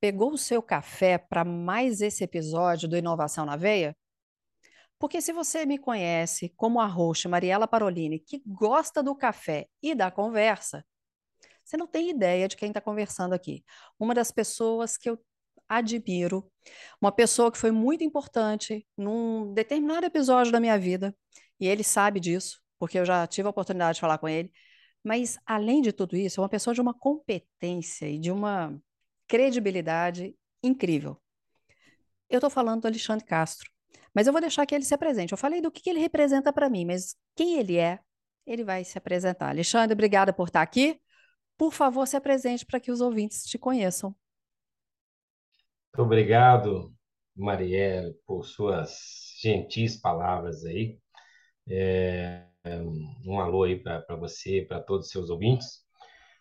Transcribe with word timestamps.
Pegou 0.00 0.32
o 0.32 0.38
seu 0.38 0.62
café 0.62 1.18
para 1.18 1.44
mais 1.44 2.00
esse 2.00 2.22
episódio 2.22 2.88
do 2.88 2.96
Inovação 2.96 3.44
na 3.44 3.56
Veia? 3.56 3.96
Porque 4.98 5.20
se 5.20 5.32
você 5.32 5.64
me 5.64 5.78
conhece 5.78 6.52
como 6.56 6.80
a 6.80 6.86
host 6.86 7.26
Mariela 7.28 7.68
Parolini, 7.68 8.18
que 8.18 8.42
gosta 8.46 9.02
do 9.02 9.14
café 9.14 9.66
e 9.82 9.94
da 9.94 10.10
conversa, 10.10 10.84
você 11.64 11.76
não 11.76 11.86
tem 11.86 12.10
ideia 12.10 12.48
de 12.48 12.56
quem 12.56 12.68
está 12.68 12.80
conversando 12.80 13.32
aqui. 13.32 13.64
Uma 13.98 14.14
das 14.14 14.30
pessoas 14.30 14.96
que 14.96 15.10
eu 15.10 15.18
admiro, 15.68 16.50
uma 17.00 17.12
pessoa 17.12 17.52
que 17.52 17.58
foi 17.58 17.70
muito 17.70 18.02
importante 18.02 18.86
num 18.96 19.52
determinado 19.52 20.06
episódio 20.06 20.50
da 20.50 20.60
minha 20.60 20.78
vida, 20.78 21.14
e 21.60 21.66
ele 21.66 21.84
sabe 21.84 22.20
disso, 22.20 22.60
porque 22.78 22.98
eu 22.98 23.04
já 23.04 23.26
tive 23.26 23.46
a 23.46 23.50
oportunidade 23.50 23.96
de 23.96 24.00
falar 24.00 24.18
com 24.18 24.28
ele. 24.28 24.50
Mas, 25.04 25.38
além 25.46 25.82
de 25.82 25.92
tudo 25.92 26.16
isso, 26.16 26.40
é 26.40 26.42
uma 26.42 26.48
pessoa 26.48 26.74
de 26.74 26.80
uma 26.80 26.94
competência 26.94 28.08
e 28.08 28.18
de 28.18 28.30
uma 28.30 28.80
credibilidade 29.28 30.34
incrível. 30.62 31.20
Eu 32.28 32.38
estou 32.38 32.50
falando 32.50 32.82
do 32.82 32.88
Alexandre 32.88 33.24
Castro. 33.24 33.70
Mas 34.14 34.26
eu 34.26 34.32
vou 34.32 34.40
deixar 34.40 34.66
que 34.66 34.74
ele 34.74 34.84
se 34.84 34.94
apresente. 34.94 35.32
Eu 35.32 35.38
falei 35.38 35.60
do 35.60 35.70
que, 35.70 35.80
que 35.80 35.90
ele 35.90 36.00
representa 36.00 36.52
para 36.52 36.68
mim, 36.68 36.84
mas 36.84 37.16
quem 37.36 37.58
ele 37.58 37.76
é, 37.76 38.00
ele 38.46 38.64
vai 38.64 38.82
se 38.84 38.98
apresentar. 38.98 39.50
Alexandre, 39.50 39.92
obrigada 39.92 40.32
por 40.32 40.48
estar 40.48 40.62
aqui. 40.62 41.00
Por 41.56 41.72
favor, 41.72 42.06
se 42.06 42.16
apresente 42.16 42.64
para 42.64 42.80
que 42.80 42.90
os 42.90 43.00
ouvintes 43.00 43.44
te 43.44 43.58
conheçam. 43.58 44.14
Muito 45.92 46.06
obrigado, 46.06 46.94
Marielle, 47.36 48.14
por 48.26 48.44
suas 48.44 49.36
gentis 49.40 49.96
palavras 49.96 50.64
aí. 50.64 50.98
É, 51.68 52.46
um 53.24 53.40
alô 53.40 53.64
aí 53.64 53.80
para 53.80 54.16
você, 54.16 54.62
para 54.62 54.80
todos 54.80 55.06
os 55.06 55.12
seus 55.12 55.30
ouvintes. 55.30 55.84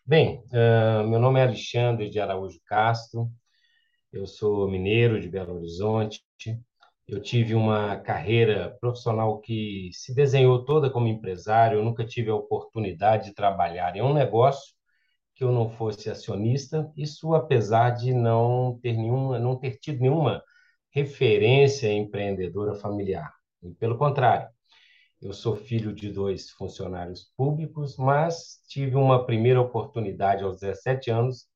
Bem, 0.09 0.41
uh, 0.53 1.05
meu 1.05 1.19
nome 1.19 1.37
é 1.37 1.43
Alexandre 1.43 2.09
de 2.09 2.17
Araújo 2.17 2.61
Castro, 2.65 3.29
eu 4.13 4.25
sou 4.25 4.65
mineiro 4.69 5.19
de 5.19 5.27
Belo 5.27 5.55
Horizonte, 5.55 6.23
eu 7.05 7.21
tive 7.21 7.53
uma 7.53 7.97
carreira 7.97 8.77
profissional 8.79 9.39
que 9.41 9.89
se 9.91 10.15
desenhou 10.15 10.63
toda 10.63 10.89
como 10.89 11.09
empresário. 11.09 11.79
Eu 11.79 11.83
nunca 11.83 12.05
tive 12.05 12.29
a 12.29 12.35
oportunidade 12.35 13.25
de 13.25 13.35
trabalhar 13.35 13.97
em 13.97 14.01
um 14.01 14.13
negócio 14.13 14.73
que 15.35 15.43
eu 15.43 15.51
não 15.51 15.69
fosse 15.69 16.09
acionista. 16.09 16.89
Isso 16.95 17.33
apesar 17.33 17.91
de 17.91 18.13
não 18.13 18.79
ter 18.81 18.93
nenhuma, 18.93 19.37
não 19.39 19.57
ter 19.59 19.77
tido 19.77 19.99
nenhuma 20.01 20.41
referência 20.91 21.91
empreendedora 21.91 22.75
familiar. 22.75 23.33
E, 23.61 23.73
pelo 23.73 23.97
contrário, 23.97 24.47
eu 25.21 25.33
sou 25.33 25.55
filho 25.55 25.93
de 25.93 26.11
dois 26.11 26.49
funcionários 26.51 27.31
públicos, 27.35 27.97
mas 27.97 28.61
tive 28.67 28.95
uma 28.95 29.25
primeira 29.25 29.61
oportunidade 29.61 30.43
aos 30.43 30.59
17 30.59 31.09
anos 31.09 31.47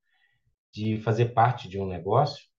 de 0.74 0.98
fazer 0.98 1.34
parte 1.34 1.70
de 1.70 1.80
um 1.80 1.86
negócio 1.86 2.52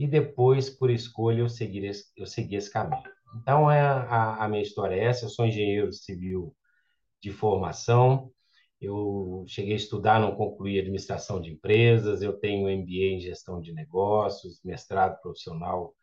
e 0.00 0.06
depois, 0.06 0.70
por 0.70 0.90
escolha, 0.90 1.40
eu 1.40 1.48
segui 1.50 1.84
esse, 1.84 2.06
eu 2.16 2.26
segui 2.26 2.56
esse 2.56 2.72
caminho. 2.72 3.02
Então, 3.36 3.70
é 3.70 3.82
a, 3.82 4.44
a 4.44 4.48
minha 4.48 4.62
história 4.62 4.94
é 4.94 5.04
essa. 5.04 5.26
Eu 5.26 5.28
sou 5.28 5.44
engenheiro 5.44 5.92
civil 5.92 6.56
de 7.20 7.30
formação. 7.30 8.32
Eu 8.80 9.44
cheguei 9.46 9.74
a 9.74 9.76
estudar, 9.76 10.18
não 10.18 10.34
concluí 10.34 10.78
administração 10.78 11.38
de 11.38 11.50
empresas. 11.50 12.22
Eu 12.22 12.32
tenho 12.32 12.66
MBA 12.66 13.16
em 13.16 13.20
gestão 13.20 13.60
de 13.60 13.74
negócios, 13.74 14.62
mestrado 14.64 15.20
profissional 15.20 15.94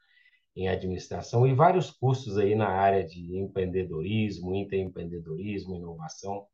em 0.57 0.68
administração 0.68 1.45
e 1.45 1.53
vários 1.53 1.91
cursos 1.91 2.35
aí 2.38 2.56
na 2.56 2.68
área 2.68 3.06
de 3.06 3.38
empreendedorismo, 3.38 4.56
interempreendedorismo, 4.56 5.75
inovação. 5.75 6.47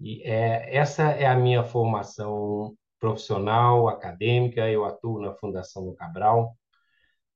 E 0.00 0.22
é, 0.24 0.76
essa 0.76 1.04
é 1.12 1.26
a 1.26 1.36
minha 1.36 1.62
formação 1.62 2.76
profissional, 2.98 3.88
acadêmica. 3.88 4.68
Eu 4.68 4.84
atuo 4.84 5.20
na 5.20 5.32
Fundação 5.34 5.84
do 5.84 5.94
Cabral 5.94 6.56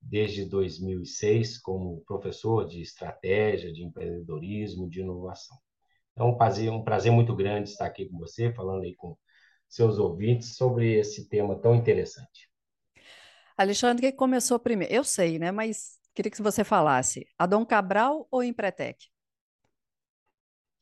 desde 0.02 0.44
2006 0.44 1.58
como 1.58 2.02
professor 2.04 2.66
de 2.66 2.80
estratégia, 2.82 3.72
de 3.72 3.84
empreendedorismo, 3.84 4.90
de 4.90 5.00
inovação. 5.00 5.56
É 6.16 6.22
um 6.24 6.36
prazer, 6.36 6.68
um 6.70 6.82
prazer 6.82 7.12
muito 7.12 7.34
grande 7.36 7.70
estar 7.70 7.86
aqui 7.86 8.06
com 8.08 8.18
você, 8.18 8.52
falando 8.52 8.82
aí 8.82 8.94
com 8.96 9.16
seus 9.68 9.98
ouvintes 9.98 10.56
sobre 10.56 10.98
esse 10.98 11.28
tema 11.28 11.54
tão 11.60 11.76
interessante. 11.76 12.49
Alexandre, 13.60 14.00
quem 14.00 14.16
começou 14.16 14.58
primeiro? 14.58 14.90
Eu 14.90 15.04
sei, 15.04 15.38
né? 15.38 15.50
Mas 15.52 15.98
queria 16.14 16.30
que 16.30 16.40
você 16.40 16.64
falasse. 16.64 17.26
Adão 17.38 17.62
Cabral 17.62 18.26
ou 18.30 18.42
Empretec? 18.42 19.06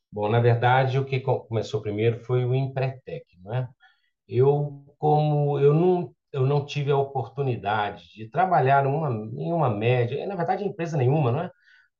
Bom, 0.09 0.29
na 0.29 0.39
verdade, 0.39 0.97
o 0.97 1.03
que 1.03 1.19
começou 1.19 1.81
primeiro 1.81 2.19
foi 2.23 2.45
o 2.45 2.55
Empretec, 2.55 3.25
não 3.43 3.53
é? 3.53 3.67
eu 4.27 4.85
como 4.97 5.59
eu 5.59 5.73
não 5.73 6.15
eu 6.31 6.45
não 6.45 6.65
tive 6.65 6.91
a 6.91 6.97
oportunidade 6.97 8.13
de 8.13 8.29
trabalhar 8.29 8.85
em 8.85 9.51
uma 9.51 9.69
média, 9.69 10.25
na 10.27 10.35
verdade, 10.35 10.63
empresa 10.63 10.95
nenhuma, 10.95 11.31
não 11.33 11.41
é? 11.41 11.51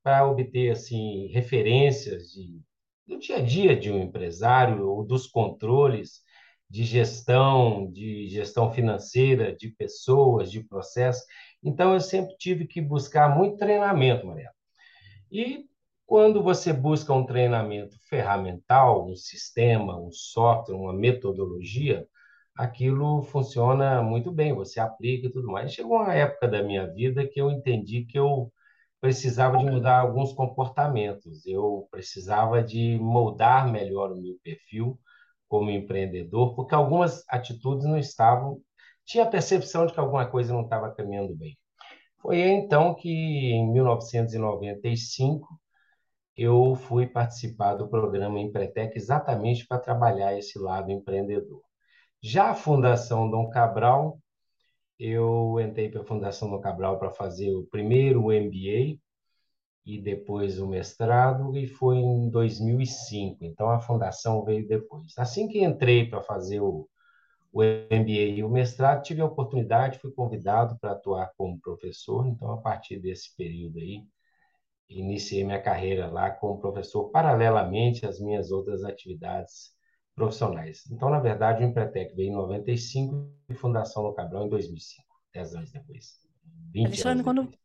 Para 0.02 0.26
obter 0.26 0.70
assim 0.70 1.26
referências 1.28 2.28
de, 2.32 2.62
do 3.06 3.18
dia 3.18 3.36
a 3.36 3.42
dia 3.42 3.76
de 3.76 3.90
um 3.92 3.98
empresário 4.02 4.88
ou 4.88 5.04
dos 5.04 5.26
controles 5.26 6.22
de 6.70 6.84
gestão, 6.84 7.90
de 7.90 8.28
gestão 8.28 8.70
financeira, 8.70 9.54
de 9.54 9.70
pessoas, 9.70 10.50
de 10.50 10.62
processos. 10.62 11.24
Então, 11.62 11.94
eu 11.94 12.00
sempre 12.00 12.36
tive 12.38 12.66
que 12.66 12.80
buscar 12.80 13.36
muito 13.36 13.58
treinamento, 13.58 14.26
Maria. 14.26 14.50
E 15.30 15.66
quando 16.06 16.42
você 16.42 16.72
busca 16.72 17.12
um 17.12 17.26
treinamento 17.26 17.96
ferramental, 18.08 19.08
um 19.08 19.16
sistema, 19.16 19.98
um 19.98 20.12
software, 20.12 20.76
uma 20.76 20.92
metodologia, 20.92 22.06
aquilo 22.54 23.22
funciona 23.22 24.02
muito 24.02 24.30
bem, 24.30 24.52
você 24.54 24.80
aplica 24.80 25.26
e 25.26 25.30
tudo 25.30 25.48
mais. 25.48 25.72
Chegou 25.72 25.96
uma 25.98 26.14
época 26.14 26.48
da 26.48 26.62
minha 26.62 26.86
vida 26.92 27.26
que 27.26 27.40
eu 27.40 27.50
entendi 27.50 28.04
que 28.04 28.18
eu 28.18 28.52
precisava 29.00 29.56
de 29.58 29.64
mudar 29.64 30.00
alguns 30.00 30.32
comportamentos, 30.32 31.46
eu 31.46 31.88
precisava 31.90 32.62
de 32.62 32.98
moldar 33.00 33.70
melhor 33.70 34.12
o 34.12 34.20
meu 34.20 34.36
perfil 34.42 34.98
como 35.50 35.68
empreendedor, 35.68 36.54
porque 36.54 36.74
algumas 36.74 37.24
atitudes 37.28 37.84
não 37.84 37.98
estavam, 37.98 38.62
tinha 39.04 39.24
a 39.24 39.28
percepção 39.28 39.84
de 39.84 39.92
que 39.92 39.98
alguma 39.98 40.24
coisa 40.30 40.52
não 40.52 40.62
estava 40.62 40.94
caminhando 40.94 41.34
bem. 41.36 41.58
Foi 42.22 42.38
então 42.40 42.94
que, 42.94 43.10
em 43.10 43.68
1995, 43.72 45.60
eu 46.36 46.76
fui 46.76 47.06
participar 47.08 47.74
do 47.74 47.88
programa 47.88 48.38
Empretec 48.38 48.96
exatamente 48.96 49.66
para 49.66 49.80
trabalhar 49.80 50.38
esse 50.38 50.56
lado 50.56 50.92
empreendedor. 50.92 51.60
Já 52.22 52.50
a 52.50 52.54
Fundação 52.54 53.28
Dom 53.28 53.50
Cabral, 53.50 54.20
eu 54.98 55.58
entrei 55.60 55.88
para 55.88 56.02
a 56.02 56.06
Fundação 56.06 56.48
Dom 56.48 56.60
Cabral 56.60 56.96
para 56.98 57.10
fazer 57.10 57.52
o 57.52 57.66
primeiro 57.66 58.26
MBA 58.26 59.00
e 59.84 60.00
depois 60.00 60.60
o 60.60 60.68
mestrado, 60.68 61.56
e 61.56 61.66
foi 61.66 61.96
em 61.98 62.28
2005. 62.30 63.44
Então 63.44 63.70
a 63.70 63.80
fundação 63.80 64.44
veio 64.44 64.66
depois. 64.66 65.12
Assim 65.16 65.48
que 65.48 65.64
entrei 65.64 66.08
para 66.08 66.22
fazer 66.22 66.60
o, 66.60 66.88
o 67.52 67.62
MBA 67.62 68.36
e 68.36 68.44
o 68.44 68.48
mestrado, 68.48 69.02
tive 69.02 69.20
a 69.20 69.26
oportunidade, 69.26 69.98
fui 69.98 70.12
convidado 70.12 70.78
para 70.80 70.92
atuar 70.92 71.32
como 71.36 71.60
professor. 71.60 72.26
Então, 72.26 72.52
a 72.52 72.58
partir 72.58 72.98
desse 73.00 73.34
período 73.36 73.78
aí, 73.78 74.04
iniciei 74.88 75.44
minha 75.44 75.60
carreira 75.60 76.10
lá 76.10 76.30
como 76.30 76.60
professor, 76.60 77.10
paralelamente 77.10 78.06
às 78.06 78.20
minhas 78.20 78.50
outras 78.50 78.84
atividades 78.84 79.72
profissionais. 80.14 80.84
Então, 80.90 81.08
na 81.08 81.20
verdade, 81.20 81.64
o 81.64 81.66
Empretec 81.66 82.14
veio 82.14 82.30
em 82.30 82.34
95 82.34 83.32
e 83.48 83.54
Fundação 83.54 84.02
No 84.02 84.12
Cabral 84.12 84.46
em 84.46 84.48
2005, 84.48 85.06
10 85.32 85.54
anos 85.54 85.72
depois. 85.72 86.18
20 86.72 86.86
Alexandre, 86.86 87.10
anos 87.10 87.24
quando... 87.24 87.42
Depois. 87.42 87.59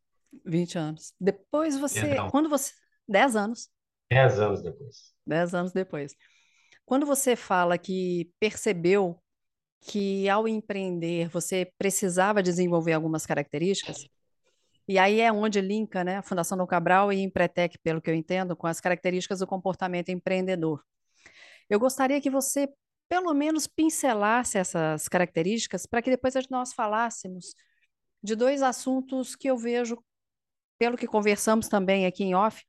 20 0.46 0.78
anos. 0.78 1.14
Depois 1.20 1.78
você... 1.78 2.16
Quando 2.32 2.50
você... 2.50 2.74
10 3.08 3.36
anos. 3.36 3.70
10 4.10 4.40
anos 4.40 4.62
depois. 4.64 5.14
10 5.26 5.56
anos 5.56 5.72
depois. 5.72 6.16
Quando 6.86 7.06
você 7.06 7.36
fala 7.36 7.78
que 7.78 8.32
percebeu 8.40 9.22
que 9.82 10.28
ao 10.30 10.48
empreender 10.48 11.30
você 11.30 11.72
precisava 11.78 12.42
desenvolver 12.42 12.94
algumas 12.94 13.26
características, 13.26 14.08
e 14.88 15.00
aí 15.00 15.20
é 15.20 15.32
onde 15.32 15.60
linka 15.62 16.04
né, 16.04 16.18
a 16.18 16.22
Fundação 16.22 16.58
do 16.58 16.68
Cabral 16.68 17.12
e 17.12 17.22
Empretec, 17.22 17.78
pelo 17.80 18.02
que 18.02 18.10
eu 18.10 18.14
entendo, 18.14 18.56
com 18.56 18.68
as 18.68 18.80
características 18.80 19.40
do 19.40 19.48
comportamento 19.48 20.10
empreendedor. 20.10 20.84
Eu 21.68 21.80
gostaria 21.80 22.22
que 22.22 22.30
você, 22.30 22.70
pelo 23.10 23.34
menos, 23.34 23.66
pincelasse 23.66 24.60
essas 24.60 25.08
características 25.08 25.88
para 25.88 26.04
que 26.04 26.12
depois 26.12 26.36
nós 26.50 26.74
falássemos 26.74 27.56
de 28.22 28.36
dois 28.36 28.62
assuntos 28.62 29.36
que 29.36 29.50
eu 29.50 29.58
vejo, 29.58 29.98
pelo 30.78 30.98
que 30.98 31.08
conversamos 31.08 31.68
também 31.68 32.06
aqui 32.06 32.24
em 32.24 32.36
off, 32.36 32.64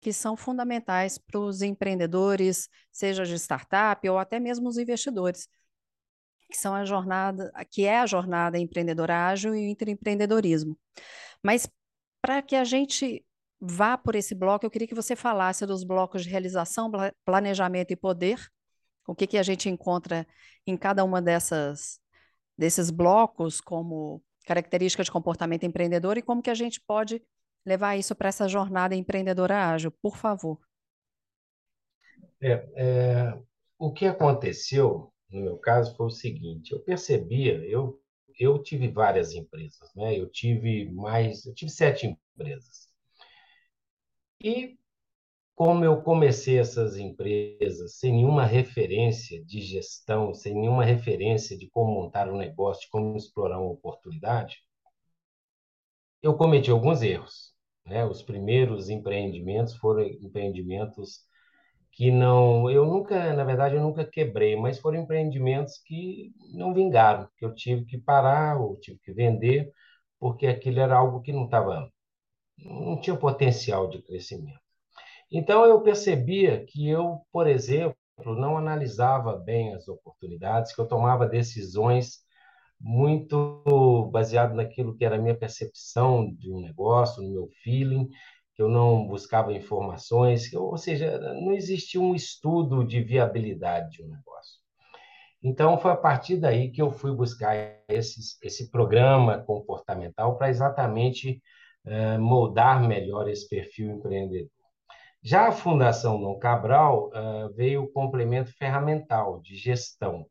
que 0.00 0.12
são 0.12 0.36
fundamentais 0.36 1.18
para 1.18 1.38
os 1.40 1.62
empreendedores, 1.62 2.68
seja 2.92 3.24
de 3.24 3.34
startup 3.34 4.08
ou 4.08 4.18
até 4.18 4.38
mesmo 4.38 4.68
os 4.68 4.78
investidores, 4.78 5.48
que 6.48 6.56
são 6.56 6.74
a 6.74 6.84
jornada, 6.84 7.52
que 7.70 7.84
é 7.84 7.98
a 7.98 8.06
jornada 8.06 8.58
empreendedora 8.58 9.26
ágil 9.28 9.54
e 9.54 9.66
o 9.66 9.70
intraempreendedorismo. 9.70 10.78
Mas 11.42 11.68
para 12.20 12.42
que 12.42 12.56
a 12.56 12.64
gente 12.64 13.24
vá 13.60 13.98
por 13.98 14.14
esse 14.14 14.34
bloco, 14.34 14.64
eu 14.64 14.70
queria 14.70 14.86
que 14.86 14.94
você 14.94 15.16
falasse 15.16 15.66
dos 15.66 15.84
blocos 15.84 16.24
de 16.24 16.30
realização, 16.30 16.90
planejamento 17.24 17.92
e 17.92 17.96
poder, 17.96 18.40
o 19.06 19.14
que, 19.14 19.26
que 19.26 19.38
a 19.38 19.42
gente 19.42 19.68
encontra 19.68 20.26
em 20.66 20.76
cada 20.76 21.02
uma 21.04 21.20
dessas 21.20 22.00
desses 22.56 22.90
blocos 22.90 23.60
como 23.60 24.20
característica 24.44 25.04
de 25.04 25.12
comportamento 25.12 25.64
empreendedor 25.64 26.18
e 26.18 26.22
como 26.22 26.42
que 26.42 26.50
a 26.50 26.54
gente 26.54 26.80
pode 26.80 27.22
levar 27.64 27.96
isso 27.96 28.14
para 28.14 28.28
essa 28.28 28.48
jornada 28.48 28.94
empreendedora 28.94 29.70
ágil, 29.70 29.90
por 29.90 30.16
favor. 30.16 30.58
É, 32.40 32.52
é, 32.76 33.38
o 33.78 33.92
que 33.92 34.06
aconteceu 34.06 35.12
no 35.30 35.40
meu 35.40 35.58
caso 35.58 35.94
foi 35.96 36.06
o 36.06 36.10
seguinte: 36.10 36.72
eu 36.72 36.80
percebia, 36.80 37.54
eu 37.66 38.00
eu 38.38 38.62
tive 38.62 38.88
várias 38.88 39.34
empresas, 39.34 39.92
né? 39.96 40.16
Eu 40.16 40.30
tive 40.30 40.88
mais, 40.92 41.44
eu 41.44 41.52
tive 41.54 41.70
sete 41.72 42.06
empresas. 42.06 42.88
E 44.40 44.78
como 45.56 45.84
eu 45.84 46.00
comecei 46.02 46.58
essas 46.58 46.96
empresas 46.96 47.96
sem 47.98 48.12
nenhuma 48.12 48.44
referência 48.44 49.44
de 49.44 49.60
gestão, 49.60 50.32
sem 50.32 50.54
nenhuma 50.54 50.84
referência 50.84 51.58
de 51.58 51.68
como 51.68 51.92
montar 51.92 52.28
um 52.30 52.36
negócio, 52.38 52.82
de 52.82 52.90
como 52.90 53.16
explorar 53.16 53.58
uma 53.60 53.72
oportunidade, 53.72 54.58
eu 56.22 56.36
cometi 56.36 56.70
alguns 56.70 57.02
erros. 57.02 57.52
Né? 57.86 58.04
Os 58.04 58.22
primeiros 58.22 58.88
empreendimentos 58.88 59.74
foram 59.76 60.02
empreendimentos 60.02 61.26
que 61.92 62.10
não, 62.10 62.70
eu 62.70 62.86
nunca, 62.86 63.32
na 63.34 63.44
verdade, 63.44 63.74
eu 63.74 63.82
nunca 63.82 64.04
quebrei, 64.04 64.54
mas 64.56 64.78
foram 64.78 65.00
empreendimentos 65.00 65.78
que 65.78 66.32
não 66.52 66.72
vingaram, 66.72 67.28
que 67.36 67.44
eu 67.44 67.54
tive 67.54 67.84
que 67.86 67.98
parar 67.98 68.60
ou 68.60 68.78
tive 68.78 68.98
que 69.00 69.12
vender, 69.12 69.72
porque 70.18 70.46
aquilo 70.46 70.80
era 70.80 70.96
algo 70.96 71.20
que 71.20 71.32
não 71.32 71.46
estava, 71.46 71.90
não 72.58 73.00
tinha 73.00 73.16
potencial 73.16 73.88
de 73.88 74.02
crescimento. 74.02 74.60
Então 75.30 75.64
eu 75.64 75.80
percebia 75.82 76.64
que 76.66 76.88
eu, 76.88 77.20
por 77.32 77.46
exemplo, 77.48 77.96
não 78.24 78.56
analisava 78.56 79.36
bem 79.36 79.74
as 79.74 79.88
oportunidades, 79.88 80.74
que 80.74 80.80
eu 80.80 80.86
tomava 80.86 81.26
decisões 81.26 82.20
muito 82.80 84.08
baseado 84.12 84.54
naquilo 84.54 84.94
que 84.94 85.04
era 85.04 85.16
a 85.16 85.20
minha 85.20 85.36
percepção 85.36 86.32
de 86.34 86.50
um 86.50 86.60
negócio, 86.60 87.22
no 87.22 87.30
meu 87.30 87.48
feeling, 87.62 88.08
que 88.54 88.62
eu 88.62 88.68
não 88.68 89.06
buscava 89.06 89.52
informações, 89.52 90.52
ou 90.52 90.76
seja, 90.76 91.18
não 91.34 91.52
existia 91.52 92.00
um 92.00 92.14
estudo 92.14 92.84
de 92.84 93.00
viabilidade 93.00 93.90
de 93.90 94.02
um 94.02 94.08
negócio. 94.08 94.58
Então, 95.42 95.78
foi 95.78 95.92
a 95.92 95.96
partir 95.96 96.36
daí 96.36 96.70
que 96.70 96.82
eu 96.82 96.90
fui 96.90 97.14
buscar 97.14 97.54
esse, 97.88 98.20
esse 98.42 98.70
programa 98.70 99.38
comportamental 99.38 100.36
para 100.36 100.48
exatamente 100.48 101.40
uh, 101.86 102.20
moldar 102.20 102.82
melhor 102.82 103.28
esse 103.28 103.48
perfil 103.48 103.92
empreendedor. 103.92 104.50
Já 105.22 105.48
a 105.48 105.52
Fundação 105.52 106.20
Dom 106.20 106.38
Cabral 106.38 107.08
uh, 107.08 107.54
veio 107.54 107.84
o 107.84 107.92
complemento 107.92 108.52
ferramental 108.56 109.40
de 109.40 109.56
gestão, 109.56 110.26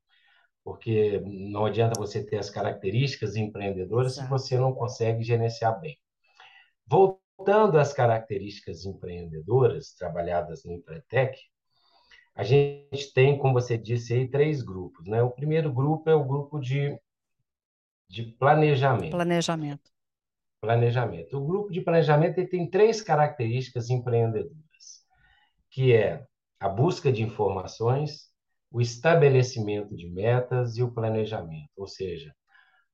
porque 0.68 1.22
não 1.24 1.66
adianta 1.66 1.98
você 1.98 2.22
ter 2.22 2.38
as 2.38 2.50
características 2.50 3.38
empreendedoras 3.38 4.18
Exato. 4.18 4.26
se 4.26 4.30
você 4.30 4.58
não 4.58 4.74
consegue 4.74 5.24
gerenciar 5.24 5.80
bem. 5.80 5.98
Voltando 6.86 7.80
às 7.80 7.94
características 7.94 8.84
empreendedoras 8.84 9.94
trabalhadas 9.94 10.66
no 10.66 10.74
Empretec, 10.74 11.40
a 12.36 12.44
gente 12.44 13.14
tem, 13.14 13.38
como 13.38 13.54
você 13.54 13.78
disse 13.78 14.14
aí, 14.14 14.30
três 14.30 14.62
grupos. 14.62 15.08
Né? 15.08 15.24
O 15.24 15.32
primeiro 15.32 15.72
grupo 15.72 16.10
é 16.10 16.16
o 16.16 16.26
grupo 16.26 16.60
de, 16.60 17.00
de 18.10 18.24
planejamento. 18.24 19.12
Planejamento. 19.12 19.90
Planejamento. 20.60 21.38
O 21.38 21.48
grupo 21.48 21.72
de 21.72 21.80
planejamento 21.80 22.40
ele 22.40 22.48
tem 22.48 22.70
três 22.70 23.02
características 23.02 23.90
empreendedoras, 23.90 25.06
que 25.70 25.94
é 25.94 26.28
a 26.60 26.68
busca 26.68 27.10
de 27.10 27.24
informações, 27.24 28.27
o 28.72 28.82
estabelecimento 28.82 29.96
de 29.96 30.10
metas 30.10 30.78
e 30.78 30.84
o 30.84 30.92
planejamento, 30.92 31.70
ou 31.76 31.88
seja, 31.88 32.34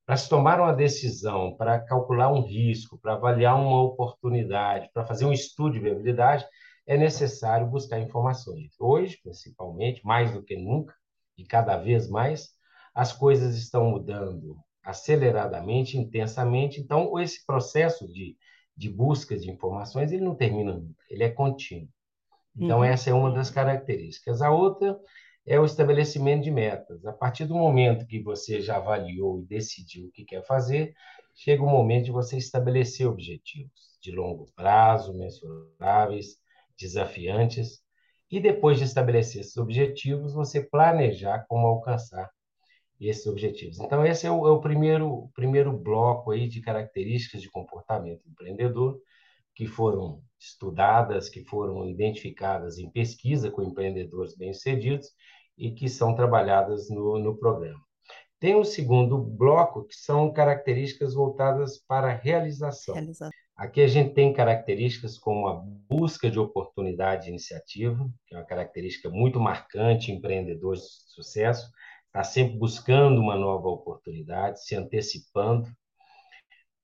para 0.06 0.16
se 0.16 0.28
tomar 0.28 0.60
uma 0.60 0.72
decisão, 0.72 1.56
para 1.56 1.80
calcular 1.80 2.30
um 2.30 2.42
risco, 2.42 2.98
para 2.98 3.14
avaliar 3.14 3.58
uma 3.58 3.82
oportunidade, 3.82 4.90
para 4.92 5.04
fazer 5.04 5.24
um 5.24 5.32
estudo 5.32 5.72
de 5.72 5.80
viabilidade, 5.80 6.44
é 6.86 6.96
necessário 6.96 7.66
buscar 7.66 7.98
informações. 7.98 8.74
Hoje, 8.78 9.18
principalmente, 9.22 10.04
mais 10.04 10.32
do 10.32 10.42
que 10.42 10.56
nunca, 10.56 10.94
e 11.36 11.44
cada 11.44 11.76
vez 11.78 12.08
mais, 12.08 12.50
as 12.94 13.12
coisas 13.12 13.56
estão 13.56 13.90
mudando 13.90 14.56
aceleradamente, 14.84 15.96
intensamente. 15.96 16.80
Então, 16.80 17.18
esse 17.18 17.44
processo 17.44 18.06
de, 18.06 18.36
de 18.76 18.90
busca 18.90 19.36
de 19.36 19.50
informações, 19.50 20.12
ele 20.12 20.22
não 20.22 20.34
termina 20.34 20.74
nunca, 20.74 21.02
ele 21.08 21.24
é 21.24 21.30
contínuo. 21.30 21.88
Então, 22.56 22.78
uhum. 22.78 22.84
essa 22.84 23.10
é 23.10 23.14
uma 23.14 23.32
das 23.32 23.50
características. 23.50 24.42
A 24.42 24.50
outra 24.50 24.96
é 25.46 25.58
o 25.60 25.64
estabelecimento 25.64 26.44
de 26.44 26.50
metas. 26.50 27.04
A 27.04 27.12
partir 27.12 27.44
do 27.44 27.54
momento 27.54 28.06
que 28.06 28.22
você 28.22 28.60
já 28.60 28.76
avaliou 28.76 29.40
e 29.40 29.46
decidiu 29.46 30.06
o 30.06 30.10
que 30.10 30.24
quer 30.24 30.44
fazer, 30.44 30.94
chega 31.34 31.62
o 31.62 31.68
momento 31.68 32.06
de 32.06 32.12
você 32.12 32.36
estabelecer 32.36 33.06
objetivos 33.06 33.98
de 34.00 34.12
longo 34.12 34.46
prazo, 34.54 35.16
mensuráveis, 35.16 36.36
desafiantes, 36.78 37.82
e 38.30 38.40
depois 38.40 38.78
de 38.78 38.84
estabelecer 38.84 39.40
esses 39.40 39.56
objetivos, 39.56 40.32
você 40.32 40.60
planejar 40.60 41.46
como 41.48 41.66
alcançar 41.66 42.30
esses 43.00 43.26
objetivos. 43.26 43.78
Então, 43.80 44.04
esse 44.04 44.26
é 44.26 44.30
o, 44.30 44.46
é 44.46 44.50
o 44.50 44.60
primeiro, 44.60 45.30
primeiro 45.34 45.72
bloco 45.76 46.30
aí 46.30 46.48
de 46.48 46.60
características 46.60 47.42
de 47.42 47.50
comportamento 47.50 48.28
empreendedor 48.28 48.98
que 49.54 49.66
foram 49.66 50.22
estudadas, 50.38 51.28
que 51.28 51.44
foram 51.44 51.88
identificadas 51.88 52.78
em 52.78 52.90
pesquisa 52.90 53.50
com 53.50 53.62
empreendedores 53.62 54.36
bem-sucedidos 54.36 55.08
e 55.56 55.70
que 55.70 55.88
são 55.88 56.14
trabalhadas 56.14 56.90
no, 56.90 57.18
no 57.18 57.36
programa. 57.36 57.80
Tem 58.38 58.54
um 58.54 58.64
segundo 58.64 59.16
bloco, 59.16 59.84
que 59.84 59.94
são 59.94 60.32
características 60.32 61.14
voltadas 61.14 61.78
para 61.78 62.08
a 62.08 62.14
realização. 62.14 62.94
realização. 62.94 63.30
Aqui 63.56 63.80
a 63.80 63.86
gente 63.86 64.12
tem 64.14 64.32
características 64.32 65.16
como 65.16 65.46
a 65.46 65.62
busca 65.88 66.28
de 66.28 66.40
oportunidade 66.40 67.24
de 67.24 67.30
iniciativa, 67.30 68.10
que 68.26 68.34
é 68.34 68.38
uma 68.38 68.44
característica 68.44 69.08
muito 69.08 69.38
marcante 69.38 70.10
em 70.10 70.16
empreendedores 70.16 70.80
de 70.80 71.14
sucesso, 71.14 71.70
está 72.06 72.24
sempre 72.24 72.58
buscando 72.58 73.20
uma 73.20 73.36
nova 73.36 73.68
oportunidade, 73.68 74.64
se 74.64 74.74
antecipando. 74.74 75.68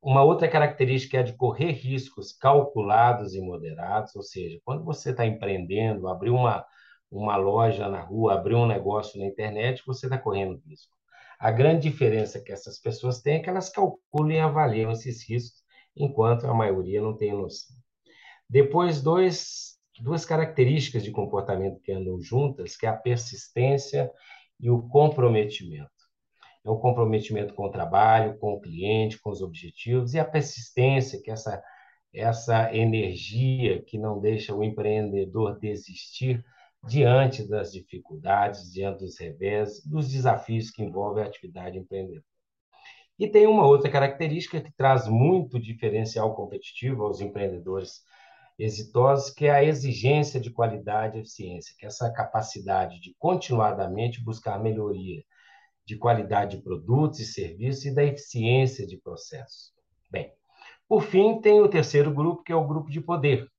Uma 0.02 0.23
outra 0.23 0.49
característica 0.49 1.19
é 1.19 1.21
a 1.21 1.23
de 1.23 1.35
correr 1.35 1.73
riscos 1.73 2.33
calculados 2.33 3.35
e 3.35 3.40
moderados, 3.40 4.16
ou 4.16 4.23
seja, 4.23 4.59
quando 4.64 4.83
você 4.83 5.11
está 5.11 5.26
empreendendo, 5.26 6.09
abrir 6.09 6.30
uma, 6.30 6.64
uma 7.11 7.37
loja 7.37 7.87
na 7.87 8.00
rua, 8.00 8.33
abrir 8.33 8.54
um 8.54 8.66
negócio 8.66 9.21
na 9.21 9.26
internet, 9.26 9.83
você 9.87 10.07
está 10.07 10.16
correndo 10.16 10.62
risco. 10.66 10.90
A 11.38 11.50
grande 11.50 11.90
diferença 11.90 12.40
que 12.40 12.50
essas 12.50 12.78
pessoas 12.78 13.21
têm 13.21 13.37
é 13.37 13.38
que 13.40 13.50
elas 13.50 13.69
calculam 13.69 14.33
e 14.33 14.40
avaliam 14.40 14.90
esses 14.90 15.28
riscos, 15.28 15.62
enquanto 15.95 16.47
a 16.47 16.54
maioria 16.54 17.02
não 17.02 17.14
tem 17.14 17.33
noção. 17.33 17.76
Depois, 18.49 19.02
dois, 19.02 19.78
duas 20.00 20.25
características 20.25 21.02
de 21.02 21.11
comportamento 21.11 21.80
que 21.83 21.92
andam 21.92 22.19
juntas, 22.21 22.75
que 22.75 22.87
é 22.87 22.88
a 22.88 22.97
persistência 22.97 24.11
e 24.59 24.71
o 24.71 24.83
comprometimento. 24.88 26.00
É 26.64 26.71
o 26.71 26.79
comprometimento 26.79 27.55
com 27.55 27.64
o 27.64 27.71
trabalho, 27.71 28.38
com 28.38 28.52
o 28.52 28.61
cliente, 28.61 29.21
com 29.21 29.31
os 29.31 29.40
objetivos, 29.40 30.12
e 30.12 30.19
a 30.19 30.25
persistência, 30.25 31.21
que 31.23 31.31
é 31.31 31.33
essa, 31.33 31.62
essa 32.12 32.76
energia 32.76 33.83
que 33.83 33.99
não 33.99 34.21
deixa 34.21 34.55
o 34.55 34.62
empreendedor 34.62 35.59
desistir 35.59 36.45
diante 36.87 37.47
das 37.49 37.73
dificuldades, 37.73 38.73
diante 38.73 39.00
dos 39.00 39.19
revés, 39.19 39.85
dos 39.85 40.11
desafios 40.11 40.71
que 40.71 40.83
envolvem 40.83 41.25
a 41.25 41.26
atividade 41.26 41.79
empreendedora. 41.79 42.25
E 43.19 43.29
tem 43.29 43.47
uma 43.47 43.67
outra 43.67 43.90
característica 43.90 44.61
que 44.61 44.73
traz 44.73 45.07
muito 45.07 45.61
diferencial 45.61 46.35
competitivo 46.35 47.05
aos 47.05 47.21
empreendedores 47.21 48.02
exitosos, 48.59 49.31
que 49.31 49.47
é 49.47 49.50
a 49.50 49.64
exigência 49.64 50.40
de 50.40 50.50
qualidade 50.50 51.17
e 51.17 51.21
eficiência, 51.21 51.75
que 51.79 51.85
é 51.85 51.88
essa 51.88 52.11
capacidade 52.12 52.99
de 53.00 53.14
continuadamente 53.19 54.23
buscar 54.23 54.59
melhoria 54.59 55.23
de 55.90 55.97
qualidade 55.97 56.56
de 56.56 56.62
produtos 56.62 57.18
e 57.18 57.26
serviços 57.26 57.85
e 57.85 57.92
da 57.92 58.04
eficiência 58.04 58.87
de 58.87 58.97
processos. 58.97 59.73
Bem, 60.09 60.32
por 60.88 61.02
fim, 61.02 61.40
tem 61.40 61.61
o 61.61 61.68
terceiro 61.68 62.14
grupo, 62.14 62.44
que 62.44 62.52
é 62.52 62.54
o 62.54 62.66
grupo 62.66 62.88
de 62.88 63.00
poder, 63.00 63.50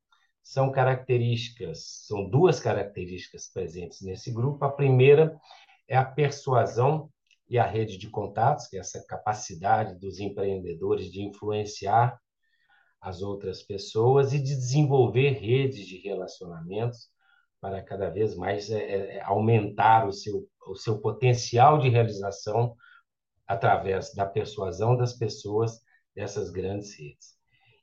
são 0.41 0.71
características, 0.71 2.05
são 2.07 2.29
duas 2.29 2.57
características 2.57 3.51
presentes 3.51 4.01
nesse 4.01 4.31
grupo. 4.31 4.63
A 4.63 4.71
primeira 4.71 5.38
é 5.89 5.97
a 5.97 6.05
persuasão 6.05 7.11
e 7.50 7.59
a 7.59 7.65
rede 7.65 7.97
de 7.97 8.09
contatos, 8.09 8.67
que 8.67 8.77
é 8.77 8.79
essa 8.79 9.05
capacidade 9.05 10.00
dos 10.00 10.19
empreendedores 10.19 11.11
de 11.11 11.21
influenciar 11.21 12.17
as 13.01 13.21
outras 13.21 13.61
pessoas 13.61 14.31
e 14.31 14.39
de 14.39 14.55
desenvolver 14.55 15.31
redes 15.31 15.85
de 15.85 15.97
relacionamentos 15.97 17.09
para 17.62 17.82
cada 17.84 18.10
vez 18.10 18.36
mais 18.36 18.72
é, 18.72 19.18
é, 19.18 19.22
aumentar 19.22 20.08
o 20.08 20.12
seu, 20.12 20.48
o 20.68 20.75
seu 20.75 21.00
potencial 21.00 21.77
de 21.77 21.89
realização 21.89 22.75
através 23.48 24.13
da 24.13 24.25
persuasão 24.25 24.98
das 24.98 25.13
pessoas 25.13 25.80
dessas 26.15 26.50
grandes 26.50 26.98
redes. 26.98 27.36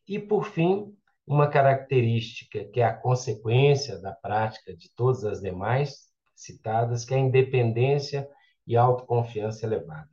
E, 0.06 0.18
por 0.18 0.46
fim, 0.46 0.92
uma 1.26 1.48
característica 1.48 2.64
que 2.64 2.80
é 2.80 2.84
a 2.84 2.96
consequência 2.96 4.00
da 4.00 4.12
prática 4.12 4.76
de 4.76 4.90
todas 4.94 5.24
as 5.24 5.40
demais 5.40 6.08
citadas, 6.34 7.04
que 7.04 7.14
é 7.14 7.16
a 7.16 7.20
independência 7.20 8.28
e 8.66 8.76
autoconfiança 8.76 9.64
elevada. 9.64 10.08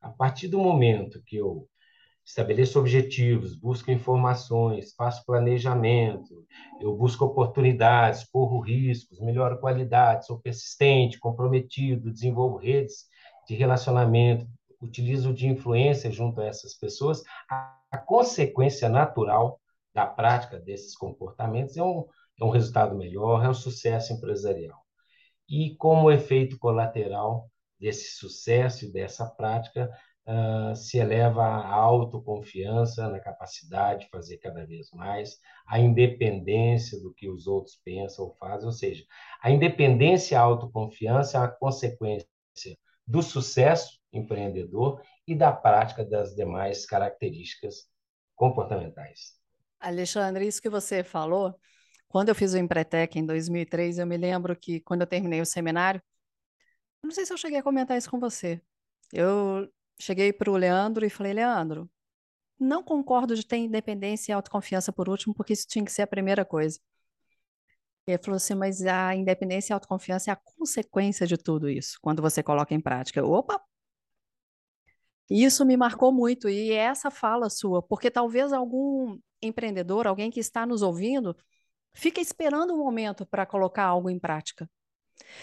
A 0.00 0.10
partir 0.10 0.48
do 0.48 0.58
momento 0.58 1.22
que 1.24 1.36
eu 1.36 1.68
estabeleço 2.24 2.78
objetivos, 2.78 3.56
busco 3.56 3.90
informações, 3.90 4.94
faço 4.94 5.24
planejamento, 5.24 6.46
eu 6.80 6.94
busco 6.96 7.24
oportunidades, 7.24 8.24
corro 8.24 8.60
riscos, 8.60 9.20
melhoro 9.20 9.58
qualidade, 9.58 10.26
sou 10.26 10.38
persistente, 10.38 11.18
comprometido, 11.18 12.12
desenvolvo 12.12 12.56
redes 12.56 13.06
de 13.48 13.54
relacionamento, 13.54 14.46
utilizo 14.80 15.34
de 15.34 15.46
influência 15.46 16.10
junto 16.10 16.40
a 16.40 16.46
essas 16.46 16.74
pessoas, 16.74 17.22
a, 17.50 17.98
consequência 18.06 18.88
natural 18.88 19.60
da 19.92 20.06
prática 20.06 20.58
desses 20.58 20.96
comportamentos 20.96 21.76
é 21.76 21.82
um, 21.82 22.06
é 22.40 22.44
um 22.44 22.50
resultado 22.50 22.96
melhor, 22.96 23.44
é 23.44 23.48
um 23.48 23.54
sucesso 23.54 24.12
empresarial. 24.12 24.78
E 25.48 25.74
como 25.76 26.10
efeito 26.10 26.58
colateral 26.58 27.50
desse 27.78 28.16
sucesso 28.16 28.84
e 28.84 28.92
dessa 28.92 29.26
prática, 29.26 29.90
uh, 30.26 30.74
se 30.74 30.98
eleva 30.98 31.42
a 31.42 31.74
autoconfiança 31.74 33.08
na 33.08 33.20
capacidade 33.20 34.04
de 34.04 34.10
fazer 34.10 34.38
cada 34.38 34.64
vez 34.64 34.90
mais, 34.92 35.38
a 35.66 35.78
independência 35.78 37.00
do 37.00 37.12
que 37.12 37.28
os 37.28 37.46
outros 37.46 37.80
pensam 37.84 38.26
ou 38.26 38.34
fazem, 38.34 38.66
ou 38.66 38.72
seja, 38.72 39.04
a 39.42 39.50
independência 39.50 40.34
e 40.34 40.36
a 40.36 40.40
autoconfiança 40.40 41.36
é 41.36 41.40
uma 41.40 41.48
consequência 41.48 42.26
do 43.06 43.22
sucesso 43.22 43.98
empreendedor 44.12 45.00
e 45.26 45.34
da 45.34 45.52
prática 45.52 46.04
das 46.04 46.34
demais 46.34 46.84
características 46.86 47.88
comportamentais. 48.34 49.38
Alexandre, 49.78 50.46
isso 50.46 50.60
que 50.60 50.68
você 50.68 51.02
falou, 51.02 51.54
quando 52.08 52.28
eu 52.28 52.34
fiz 52.34 52.52
o 52.52 52.58
Empretec 52.58 53.18
em 53.18 53.24
2003, 53.24 53.98
eu 53.98 54.06
me 54.06 54.16
lembro 54.16 54.56
que 54.56 54.80
quando 54.80 55.02
eu 55.02 55.06
terminei 55.06 55.40
o 55.40 55.46
seminário, 55.46 56.02
não 57.02 57.10
sei 57.10 57.24
se 57.24 57.32
eu 57.32 57.38
cheguei 57.38 57.58
a 57.58 57.62
comentar 57.62 57.96
isso 57.96 58.10
com 58.10 58.18
você. 58.18 58.60
Eu 59.12 59.68
cheguei 60.00 60.32
para 60.32 60.50
o 60.50 60.56
Leandro 60.56 61.04
e 61.04 61.10
falei, 61.10 61.32
Leandro, 61.34 61.88
não 62.58 62.82
concordo 62.82 63.34
de 63.34 63.46
ter 63.46 63.56
independência 63.58 64.32
e 64.32 64.34
autoconfiança 64.34 64.92
por 64.92 65.08
último, 65.08 65.34
porque 65.34 65.52
isso 65.52 65.66
tinha 65.68 65.84
que 65.84 65.92
ser 65.92 66.02
a 66.02 66.06
primeira 66.06 66.44
coisa. 66.44 66.78
E 68.06 68.12
ele 68.12 68.22
falou 68.22 68.36
assim, 68.36 68.54
mas 68.54 68.84
a 68.84 69.14
independência 69.14 69.72
e 69.72 69.74
a 69.74 69.76
autoconfiança 69.76 70.30
é 70.30 70.32
a 70.32 70.36
consequência 70.36 71.26
de 71.26 71.36
tudo 71.36 71.68
isso, 71.68 71.98
quando 72.02 72.22
você 72.22 72.42
coloca 72.42 72.74
em 72.74 72.80
prática. 72.80 73.24
Opa! 73.24 73.60
Isso 75.28 75.64
me 75.64 75.76
marcou 75.76 76.12
muito, 76.12 76.48
e 76.48 76.72
é 76.72 76.76
essa 76.76 77.10
fala 77.10 77.48
sua, 77.48 77.80
porque 77.80 78.10
talvez 78.10 78.52
algum 78.52 79.18
empreendedor, 79.40 80.06
alguém 80.06 80.30
que 80.30 80.40
está 80.40 80.66
nos 80.66 80.82
ouvindo, 80.82 81.36
fica 81.94 82.20
esperando 82.20 82.74
um 82.74 82.78
momento 82.78 83.24
para 83.24 83.46
colocar 83.46 83.84
algo 83.84 84.10
em 84.10 84.18
prática. 84.18 84.68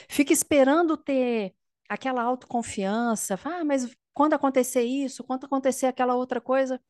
Fica 0.09 0.33
esperando 0.33 0.97
ter 0.97 1.55
aquela 1.87 2.21
autoconfiança, 2.21 3.39
ah, 3.45 3.63
mas 3.63 3.89
quando 4.17 4.33
acontecer 4.33 4.81
isso, 4.81 5.23
quando 5.23 5.45
acontecer 5.45 5.85
aquela 5.85 6.15
outra 6.15 6.41
coisa. 6.41 6.81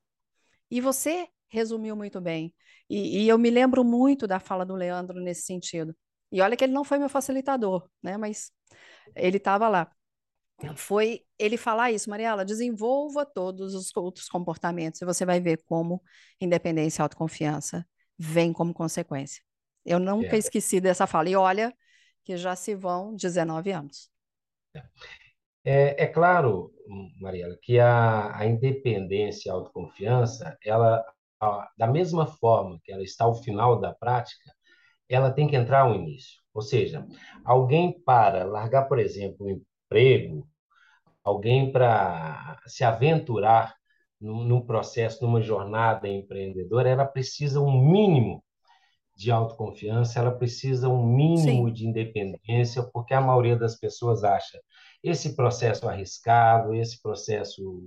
E 0.72 0.79
você 0.79 1.27
resumiu 1.50 1.93
muito 1.93 2.22
bem. 2.22 2.55
E, 2.89 3.24
e, 3.24 3.27
eu 3.27 3.38
me 3.38 3.50
lembro 3.50 3.84
muito 3.84 4.25
da 4.25 4.39
fala 4.39 4.65
do 4.65 4.74
Leandro 4.74 5.19
nesse 5.19 5.41
sentido. 5.41 5.93
E 6.31 6.39
olha 6.39 6.55
que 6.55 6.63
ele 6.63 6.72
não 6.72 6.86
foi 6.86 6.98
meu 6.98 7.10
facilitador, 7.10 7.86
né? 8.01 8.15
Mas 8.15 8.53
ele 9.13 9.36
estava 9.36 9.67
lá. 9.67 9.91
Foi 10.77 11.25
ele 11.38 11.57
falar 11.57 11.91
isso, 11.91 12.10
Mariela, 12.10 12.46
desenvolva 12.46 13.25
todos 13.25 13.75
os 13.75 13.93
outros 13.93 14.29
comportamentos 14.29 15.01
e 15.01 15.05
você 15.05 15.25
vai 15.25 15.41
ver 15.41 15.62
como 15.65 16.01
independência 16.39 17.01
e 17.01 17.03
autoconfiança 17.03 17.86
vem 18.17 18.53
como 18.53 18.74
consequência. 18.74 19.43
Eu 19.84 20.00
nunca 20.00 20.34
é. 20.34 20.39
esqueci 20.39 20.79
dessa 20.79 21.05
fala. 21.05 21.27
E 21.27 21.36
olha 21.36 21.75
que 22.24 22.38
já 22.38 22.55
se 22.55 22.74
vão 22.74 23.13
19 23.13 23.69
anos. 23.72 24.10
É. 24.74 24.81
É, 25.69 26.05
é 26.05 26.07
claro, 26.07 26.71
Mariela, 27.19 27.57
que 27.62 27.77
a, 27.77 28.38
a 28.38 28.45
independência 28.45 29.50
e 29.50 29.51
a 29.51 29.53
autoconfiança, 29.53 30.57
ela, 30.63 31.03
a, 31.41 31.69
da 31.77 31.86
mesma 31.86 32.25
forma 32.25 32.79
que 32.86 32.89
ela 32.89 33.03
está 33.03 33.25
ao 33.25 33.36
final 33.36 33.77
da 33.77 33.93
prática, 33.93 34.50
ela 35.09 35.29
tem 35.29 35.45
que 35.45 35.57
entrar 35.57 35.81
ao 35.81 35.93
início. 35.93 36.39
Ou 36.53 36.62
seja, 36.62 37.05
alguém 37.43 37.91
para 38.05 38.45
largar, 38.45 38.88
por 38.88 38.97
exemplo, 38.97 39.45
um 39.45 39.62
emprego, 39.89 40.47
alguém 41.21 41.69
para 41.69 42.62
se 42.65 42.86
aventurar 42.86 43.75
num, 44.21 44.45
num 44.45 44.62
processo, 44.62 45.21
numa 45.21 45.41
jornada 45.41 46.07
empreendedora, 46.07 46.88
ela 46.88 47.05
precisa 47.05 47.59
um 47.59 47.77
mínimo 47.77 48.41
de 49.13 49.31
autoconfiança, 49.31 50.19
ela 50.19 50.31
precisa 50.31 50.88
um 50.88 51.05
mínimo 51.05 51.67
Sim. 51.67 51.74
de 51.74 51.86
independência, 51.86 52.83
porque 52.83 53.13
a 53.13 53.19
maioria 53.19 53.57
das 53.57 53.75
pessoas 53.77 54.24
acha 54.24 54.57
esse 55.03 55.35
processo 55.35 55.87
arriscado, 55.87 56.73
esse 56.73 57.01
processo 57.01 57.83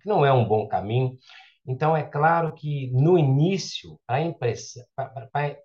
que 0.00 0.08
não 0.08 0.24
é 0.24 0.32
um 0.32 0.44
bom 0.44 0.66
caminho. 0.66 1.18
Então, 1.66 1.96
é 1.96 2.02
claro 2.02 2.52
que 2.54 2.90
no 2.92 3.16
início, 3.18 3.98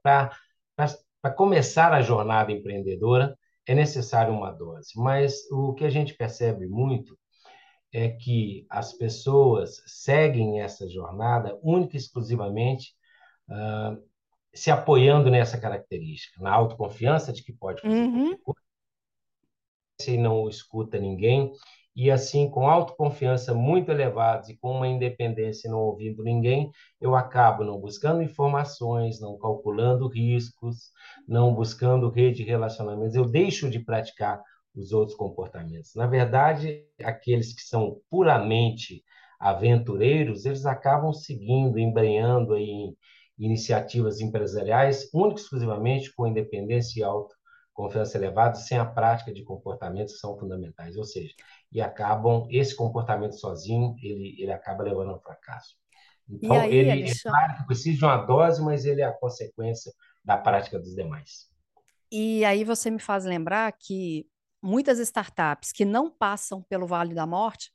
para 0.03 1.33
começar 1.35 1.91
a 1.93 2.01
jornada 2.01 2.51
empreendedora, 2.51 3.37
é 3.65 3.73
necessário 3.73 4.33
uma 4.33 4.51
dose. 4.51 4.91
Mas 4.95 5.49
o 5.51 5.73
que 5.73 5.83
a 5.85 5.89
gente 5.89 6.13
percebe 6.13 6.67
muito 6.67 7.17
é 7.91 8.09
que 8.09 8.65
as 8.69 8.93
pessoas 8.93 9.81
seguem 9.85 10.61
essa 10.61 10.87
jornada 10.87 11.57
única 11.63 11.95
e 11.95 11.99
exclusivamente 11.99 12.93
uh, 13.49 14.01
se 14.53 14.71
apoiando 14.71 15.29
nessa 15.29 15.57
característica, 15.57 16.41
na 16.41 16.51
autoconfiança 16.51 17.31
de 17.31 17.43
que 17.43 17.53
pode 17.53 17.81
fazer 17.81 17.95
uhum. 17.95 18.37
qualquer 18.37 18.41
coisa, 18.43 18.66
e 20.05 20.17
não 20.17 20.47
escuta 20.47 20.99
ninguém, 20.99 21.51
e 21.95 22.11
assim, 22.11 22.47
com 22.49 22.69
autoconfiança 22.69 23.55
muito 23.55 23.89
elevados 23.89 24.49
e 24.49 24.57
com 24.57 24.71
uma 24.71 24.87
independência 24.87 25.69
não 25.71 25.79
ouvindo 25.79 26.23
ninguém, 26.23 26.69
eu 27.01 27.15
acabo 27.15 27.63
não 27.63 27.79
buscando 27.79 28.21
informações, 28.21 29.19
não 29.19 29.35
calculando 29.39 30.07
riscos, 30.07 30.91
não 31.27 31.53
buscando 31.55 32.09
rede 32.09 32.43
de 32.43 32.49
relacionamentos, 32.49 33.15
eu 33.15 33.25
deixo 33.25 33.67
de 33.67 33.79
praticar 33.79 34.39
os 34.75 34.91
outros 34.91 35.17
comportamentos. 35.17 35.95
Na 35.95 36.05
verdade, 36.05 36.85
aqueles 37.03 37.55
que 37.55 37.63
são 37.63 37.99
puramente 38.11 39.03
aventureiros, 39.39 40.45
eles 40.45 40.67
acabam 40.67 41.11
seguindo, 41.11 41.79
embrenhando 41.79 42.53
aí 42.53 42.93
iniciativas 43.39 44.21
empresariais, 44.21 45.09
única 45.11 45.39
e 45.39 45.43
exclusivamente 45.43 46.13
com 46.13 46.27
independência 46.27 46.99
e 46.99 47.03
autoconfiança 47.77 48.17
elevada, 48.17 48.55
sem 48.55 48.77
a 48.77 48.85
prática 48.85 49.31
de 49.31 49.43
comportamentos 49.43 50.15
que 50.15 50.19
são 50.19 50.37
fundamentais, 50.37 50.97
ou 50.97 51.03
seja, 51.03 51.33
e 51.71 51.79
acabam 51.79 52.47
esse 52.49 52.75
comportamento 52.75 53.33
sozinho, 53.33 53.95
ele 54.01 54.35
ele 54.41 54.51
acaba 54.51 54.83
levando 54.83 55.11
ao 55.11 55.21
fracasso. 55.21 55.75
Então, 56.29 56.59
aí, 56.59 56.73
ele 56.73 57.09
é 57.09 57.13
claro 57.21 57.57
que 57.57 57.65
precisa 57.65 57.97
de 57.97 58.03
uma 58.03 58.17
dose, 58.17 58.61
mas 58.61 58.85
ele 58.85 59.01
é 59.01 59.05
a 59.05 59.13
consequência 59.13 59.93
da 60.23 60.37
prática 60.37 60.77
dos 60.77 60.93
demais. 60.93 61.49
E 62.11 62.43
aí 62.43 62.63
você 62.63 62.89
me 62.89 62.99
faz 62.99 63.23
lembrar 63.23 63.71
que 63.71 64.27
muitas 64.61 64.99
startups 64.99 65.71
que 65.71 65.85
não 65.85 66.09
passam 66.09 66.61
pelo 66.63 66.87
Vale 66.87 67.13
da 67.13 67.25
Morte, 67.25 67.71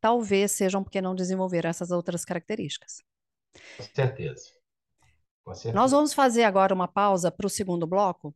talvez 0.00 0.52
sejam 0.52 0.82
porque 0.82 1.00
não 1.00 1.14
desenvolveram 1.14 1.70
essas 1.70 1.90
outras 1.90 2.24
características. 2.24 3.02
Com 3.76 3.82
certeza. 3.94 4.50
Nós 5.74 5.90
vamos 5.90 6.12
fazer 6.12 6.44
agora 6.44 6.72
uma 6.72 6.86
pausa 6.86 7.30
para 7.30 7.46
o 7.46 7.50
segundo 7.50 7.84
bloco. 7.84 8.34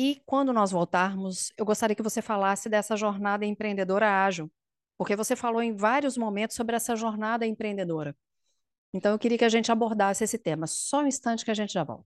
E 0.00 0.22
quando 0.24 0.52
nós 0.52 0.70
voltarmos, 0.70 1.52
eu 1.58 1.66
gostaria 1.66 1.96
que 1.96 2.04
você 2.04 2.22
falasse 2.22 2.68
dessa 2.68 2.96
jornada 2.96 3.44
empreendedora 3.44 4.24
ágil, 4.24 4.48
porque 4.96 5.16
você 5.16 5.34
falou 5.34 5.60
em 5.60 5.74
vários 5.74 6.16
momentos 6.16 6.54
sobre 6.54 6.76
essa 6.76 6.94
jornada 6.94 7.44
empreendedora. 7.44 8.16
Então 8.94 9.10
eu 9.10 9.18
queria 9.18 9.36
que 9.36 9.44
a 9.44 9.48
gente 9.48 9.72
abordasse 9.72 10.22
esse 10.22 10.38
tema. 10.38 10.68
Só 10.68 11.02
um 11.02 11.08
instante 11.08 11.44
que 11.44 11.50
a 11.50 11.54
gente 11.54 11.72
já 11.72 11.82
volta. 11.82 12.04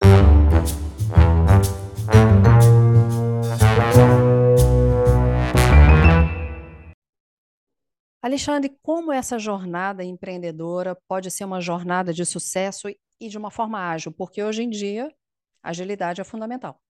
Alexandre, 8.21 8.73
como 8.81 9.11
essa 9.11 9.37
jornada 9.37 10.01
empreendedora 10.01 10.95
pode 11.09 11.29
ser 11.29 11.43
uma 11.43 11.59
jornada 11.59 12.13
de 12.13 12.25
sucesso 12.25 12.87
e 13.19 13.27
de 13.27 13.37
uma 13.37 13.51
forma 13.51 13.85
ágil, 13.85 14.13
porque 14.13 14.41
hoje 14.41 14.63
em 14.63 14.69
dia 14.69 15.13
agilidade 15.61 16.21
é 16.21 16.23
fundamental. 16.23 16.81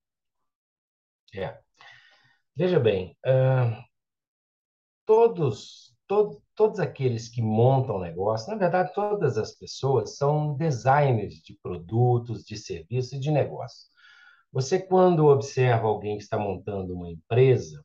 É. 1.34 1.58
Veja 2.56 2.80
bem, 2.80 3.16
uh, 3.26 3.82
todos, 5.06 5.96
todo, 6.06 6.42
todos 6.56 6.80
aqueles 6.80 7.30
que 7.30 7.42
montam 7.42 8.00
negócio, 8.00 8.52
na 8.52 8.58
verdade, 8.58 8.94
todas 8.94 9.38
as 9.38 9.54
pessoas 9.56 10.18
são 10.18 10.56
designers 10.56 11.36
de 11.36 11.58
produtos, 11.64 12.44
de 12.44 12.58
serviços 12.58 13.14
e 13.14 13.20
de 13.20 13.32
negócio. 13.32 13.90
Você, 14.52 14.80
quando 14.80 15.28
observa 15.28 15.88
alguém 15.88 16.18
que 16.18 16.24
está 16.24 16.38
montando 16.38 16.94
uma 16.94 17.10
empresa, 17.10 17.84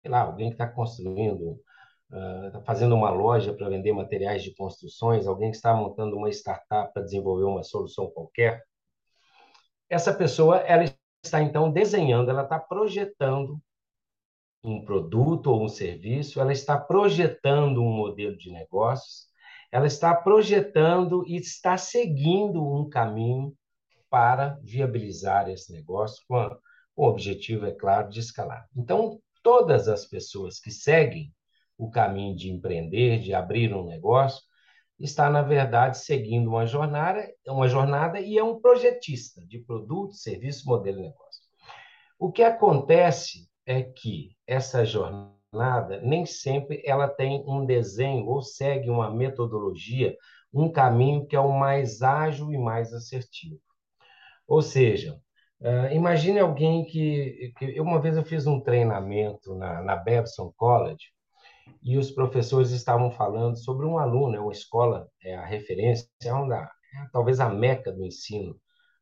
sei 0.00 0.10
lá, 0.10 0.20
alguém 0.20 0.48
que 0.48 0.54
está 0.54 0.68
construindo, 0.68 1.60
está 2.46 2.60
uh, 2.60 2.64
fazendo 2.64 2.94
uma 2.94 3.10
loja 3.10 3.52
para 3.52 3.68
vender 3.68 3.92
materiais 3.92 4.44
de 4.44 4.54
construções, 4.54 5.26
alguém 5.26 5.50
que 5.50 5.56
está 5.56 5.74
montando 5.74 6.16
uma 6.16 6.30
startup 6.30 6.92
para 6.92 7.02
desenvolver 7.02 7.44
uma 7.44 7.64
solução 7.64 8.08
qualquer, 8.10 8.62
essa 9.90 10.14
pessoa 10.14 10.58
ela 10.58 10.84
está 11.22 11.42
então 11.42 11.70
desenhando, 11.70 12.30
ela 12.30 12.42
está 12.42 12.58
projetando 12.58 13.60
um 14.64 14.84
produto 14.84 15.48
ou 15.48 15.64
um 15.64 15.68
serviço, 15.68 16.40
ela 16.40 16.52
está 16.52 16.78
projetando 16.78 17.82
um 17.82 17.90
modelo 17.90 18.36
de 18.36 18.50
negócios, 18.50 19.26
ela 19.70 19.86
está 19.86 20.14
projetando 20.14 21.24
e 21.26 21.36
está 21.36 21.76
seguindo 21.76 22.62
um 22.62 22.88
caminho 22.88 23.54
para 24.10 24.58
viabilizar 24.62 25.48
esse 25.48 25.72
negócio 25.72 26.22
com, 26.28 26.36
a, 26.36 26.56
o 26.94 27.06
objetivo, 27.06 27.66
é 27.66 27.72
claro, 27.72 28.10
de 28.10 28.20
escalar. 28.20 28.68
Então, 28.76 29.18
todas 29.42 29.88
as 29.88 30.04
pessoas 30.06 30.60
que 30.60 30.70
seguem 30.70 31.32
o 31.78 31.90
caminho 31.90 32.36
de 32.36 32.50
empreender, 32.50 33.20
de 33.20 33.32
abrir 33.32 33.74
um 33.74 33.86
negócio, 33.86 34.42
está, 34.98 35.28
na 35.28 35.42
verdade, 35.42 35.98
seguindo 35.98 36.48
uma 36.48 36.66
jornada, 36.66 37.26
uma 37.46 37.68
jornada 37.68 38.20
e 38.20 38.38
é 38.38 38.44
um 38.44 38.60
projetista 38.60 39.44
de 39.46 39.58
produto, 39.58 40.14
serviço, 40.14 40.68
modelo 40.68 40.96
de 40.96 41.02
negócio. 41.04 41.42
O 42.18 42.30
que 42.30 42.42
acontece 42.42 43.48
é 43.66 43.82
que 43.82 44.36
essa 44.46 44.84
jornada 44.84 46.00
nem 46.02 46.24
sempre 46.24 46.82
ela 46.84 47.08
tem 47.08 47.44
um 47.46 47.66
desenho 47.66 48.26
ou 48.26 48.42
segue 48.42 48.88
uma 48.88 49.10
metodologia, 49.10 50.16
um 50.52 50.70
caminho 50.70 51.26
que 51.26 51.36
é 51.36 51.40
o 51.40 51.52
mais 51.52 52.02
ágil 52.02 52.52
e 52.52 52.58
mais 52.58 52.92
assertivo. 52.92 53.60
Ou 54.46 54.62
seja, 54.62 55.20
uh, 55.60 55.92
imagine 55.92 56.38
alguém 56.38 56.84
que, 56.84 57.52
que, 57.58 57.80
Uma 57.80 58.00
vez 58.00 58.16
eu 58.16 58.24
fiz 58.24 58.46
um 58.46 58.60
treinamento 58.60 59.54
na, 59.54 59.82
na 59.82 59.96
Babson 59.96 60.52
College 60.56 61.12
e 61.82 61.96
os 61.98 62.10
professores 62.10 62.70
estavam 62.70 63.10
falando 63.10 63.56
sobre 63.56 63.86
um 63.86 63.98
aluno, 63.98 64.36
é 64.36 64.40
uma 64.40 64.52
escola, 64.52 65.08
é 65.22 65.34
a 65.34 65.44
referência, 65.44 66.08
é, 66.22 66.32
uma, 66.32 66.56
é 66.56 66.68
talvez 67.12 67.40
a 67.40 67.48
meca 67.48 67.92
do 67.92 68.04
ensino 68.04 68.56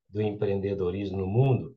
do 0.09 0.21
empreendedorismo 0.21 1.19
no 1.19 1.27
mundo, 1.27 1.77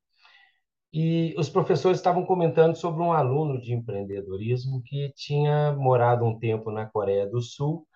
e 0.94 1.34
os 1.40 1.50
professores 1.50 1.98
estavam 1.98 2.24
comentando 2.24 2.76
sobre 2.76 3.02
um 3.02 3.12
aluno 3.12 3.60
de 3.60 3.74
empreendedorismo 3.74 4.84
que 4.84 5.12
tinha 5.16 5.74
morado 5.74 6.24
um 6.24 6.38
tempo 6.38 6.70
na 6.70 6.86
Coreia 6.86 7.28
do 7.28 7.42
Sul 7.42 7.88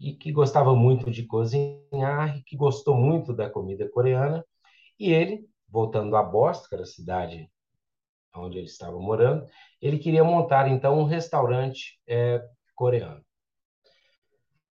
e 0.00 0.14
que 0.14 0.32
gostava 0.32 0.74
muito 0.74 1.10
de 1.10 1.24
cozinhar 1.26 2.42
que 2.46 2.56
gostou 2.56 2.96
muito 2.96 3.34
da 3.34 3.50
comida 3.50 3.86
coreana. 3.90 4.42
E 4.98 5.12
ele, 5.12 5.46
voltando 5.68 6.16
a 6.16 6.22
Boston, 6.22 6.68
que 6.68 6.74
era 6.76 6.84
a 6.84 6.86
cidade 6.86 7.50
onde 8.38 8.58
ele 8.58 8.66
estava 8.66 8.98
morando, 8.98 9.46
ele 9.80 9.98
queria 9.98 10.24
montar 10.24 10.68
então 10.68 10.98
um 10.98 11.04
restaurante 11.04 12.00
é, 12.06 12.42
coreano. 12.74 13.24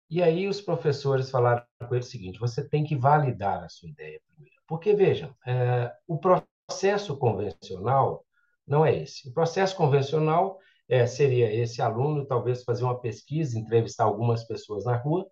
E 0.08 0.22
aí 0.22 0.46
os 0.46 0.60
professores 0.60 1.30
falaram 1.30 1.64
com 1.88 1.94
ele 1.94 2.04
o 2.04 2.08
seguinte: 2.08 2.38
você 2.38 2.66
tem 2.68 2.84
que 2.84 2.96
validar 2.96 3.64
a 3.64 3.68
sua 3.68 3.88
ideia 3.88 4.20
primeiro. 4.26 4.56
Porque, 4.66 4.94
vejam, 4.94 5.34
é, 5.46 5.92
o 6.06 6.18
processo 6.18 7.16
convencional 7.16 8.24
não 8.66 8.84
é 8.84 8.96
esse. 9.02 9.28
O 9.28 9.32
processo 9.32 9.76
convencional 9.76 10.58
é, 10.88 11.06
seria 11.06 11.52
esse 11.52 11.82
aluno 11.82 12.26
talvez 12.26 12.62
fazer 12.62 12.84
uma 12.84 13.00
pesquisa, 13.00 13.58
entrevistar 13.58 14.04
algumas 14.04 14.44
pessoas 14.44 14.84
na 14.84 14.96
rua, 14.96 15.26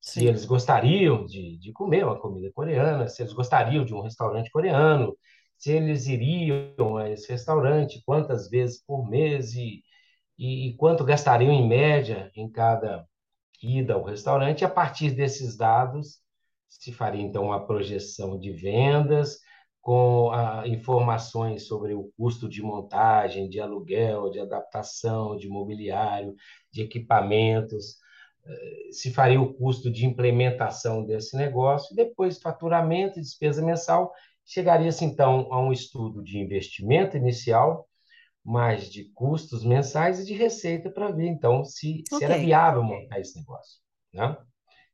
Sim. 0.00 0.20
se 0.20 0.26
eles 0.26 0.44
gostariam 0.44 1.24
de, 1.24 1.58
de 1.58 1.72
comer 1.72 2.04
uma 2.04 2.18
comida 2.18 2.50
coreana, 2.52 3.08
se 3.08 3.22
eles 3.22 3.32
gostariam 3.32 3.84
de 3.84 3.94
um 3.94 4.00
restaurante 4.00 4.50
coreano, 4.50 5.16
se 5.62 5.70
eles 5.70 6.08
iriam 6.08 6.96
a 6.96 7.08
esse 7.08 7.30
restaurante, 7.30 8.02
quantas 8.04 8.50
vezes 8.50 8.82
por 8.84 9.08
mês 9.08 9.54
e, 9.54 9.84
e, 10.36 10.66
e 10.66 10.76
quanto 10.76 11.04
gastariam 11.04 11.52
em 11.52 11.68
média 11.68 12.32
em 12.34 12.50
cada 12.50 13.06
ida 13.62 13.94
ao 13.94 14.02
restaurante. 14.02 14.64
A 14.64 14.68
partir 14.68 15.12
desses 15.12 15.56
dados, 15.56 16.18
se 16.68 16.92
faria 16.92 17.22
então 17.22 17.44
uma 17.44 17.64
projeção 17.64 18.36
de 18.36 18.50
vendas, 18.50 19.38
com 19.80 20.32
ah, 20.32 20.64
informações 20.66 21.64
sobre 21.68 21.94
o 21.94 22.10
custo 22.16 22.48
de 22.48 22.60
montagem, 22.60 23.48
de 23.48 23.60
aluguel, 23.60 24.30
de 24.30 24.40
adaptação, 24.40 25.36
de 25.36 25.48
mobiliário, 25.48 26.34
de 26.72 26.82
equipamentos, 26.82 27.98
eh, 28.44 28.88
se 28.90 29.12
faria 29.12 29.40
o 29.40 29.54
custo 29.54 29.90
de 29.90 30.06
implementação 30.06 31.04
desse 31.04 31.36
negócio, 31.36 31.94
depois 31.94 32.38
faturamento 32.40 33.18
e 33.18 33.22
despesa 33.22 33.64
mensal, 33.64 34.12
chegaria-se 34.44 35.04
então 35.04 35.52
a 35.52 35.60
um 35.60 35.72
estudo 35.72 36.22
de 36.22 36.38
investimento 36.38 37.16
inicial, 37.16 37.88
mais 38.44 38.90
de 38.90 39.04
custos 39.12 39.64
mensais 39.64 40.20
e 40.20 40.26
de 40.26 40.34
receita 40.34 40.90
para 40.90 41.10
ver 41.10 41.26
então 41.26 41.64
se, 41.64 42.02
okay. 42.10 42.18
se 42.18 42.24
era 42.24 42.38
viável 42.38 42.82
montar 42.82 43.20
esse 43.20 43.38
negócio, 43.38 43.80
né? 44.12 44.36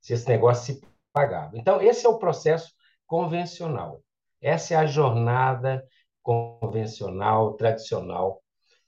se 0.00 0.12
esse 0.12 0.28
negócio 0.28 0.74
se 0.74 0.80
pagava. 1.12 1.56
Então, 1.56 1.80
esse 1.80 2.06
é 2.06 2.08
o 2.08 2.18
processo 2.18 2.72
convencional. 3.06 4.02
Essa 4.40 4.74
é 4.74 4.76
a 4.76 4.87
jornada 4.87 5.84
convencional, 6.22 7.54
tradicional 7.54 8.42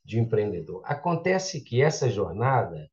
de 0.05 0.19
um 0.19 0.23
empreendedor. 0.23 0.83
Acontece 0.85 1.63
que 1.63 1.83
essa 1.83 2.09
jornada 2.09 2.89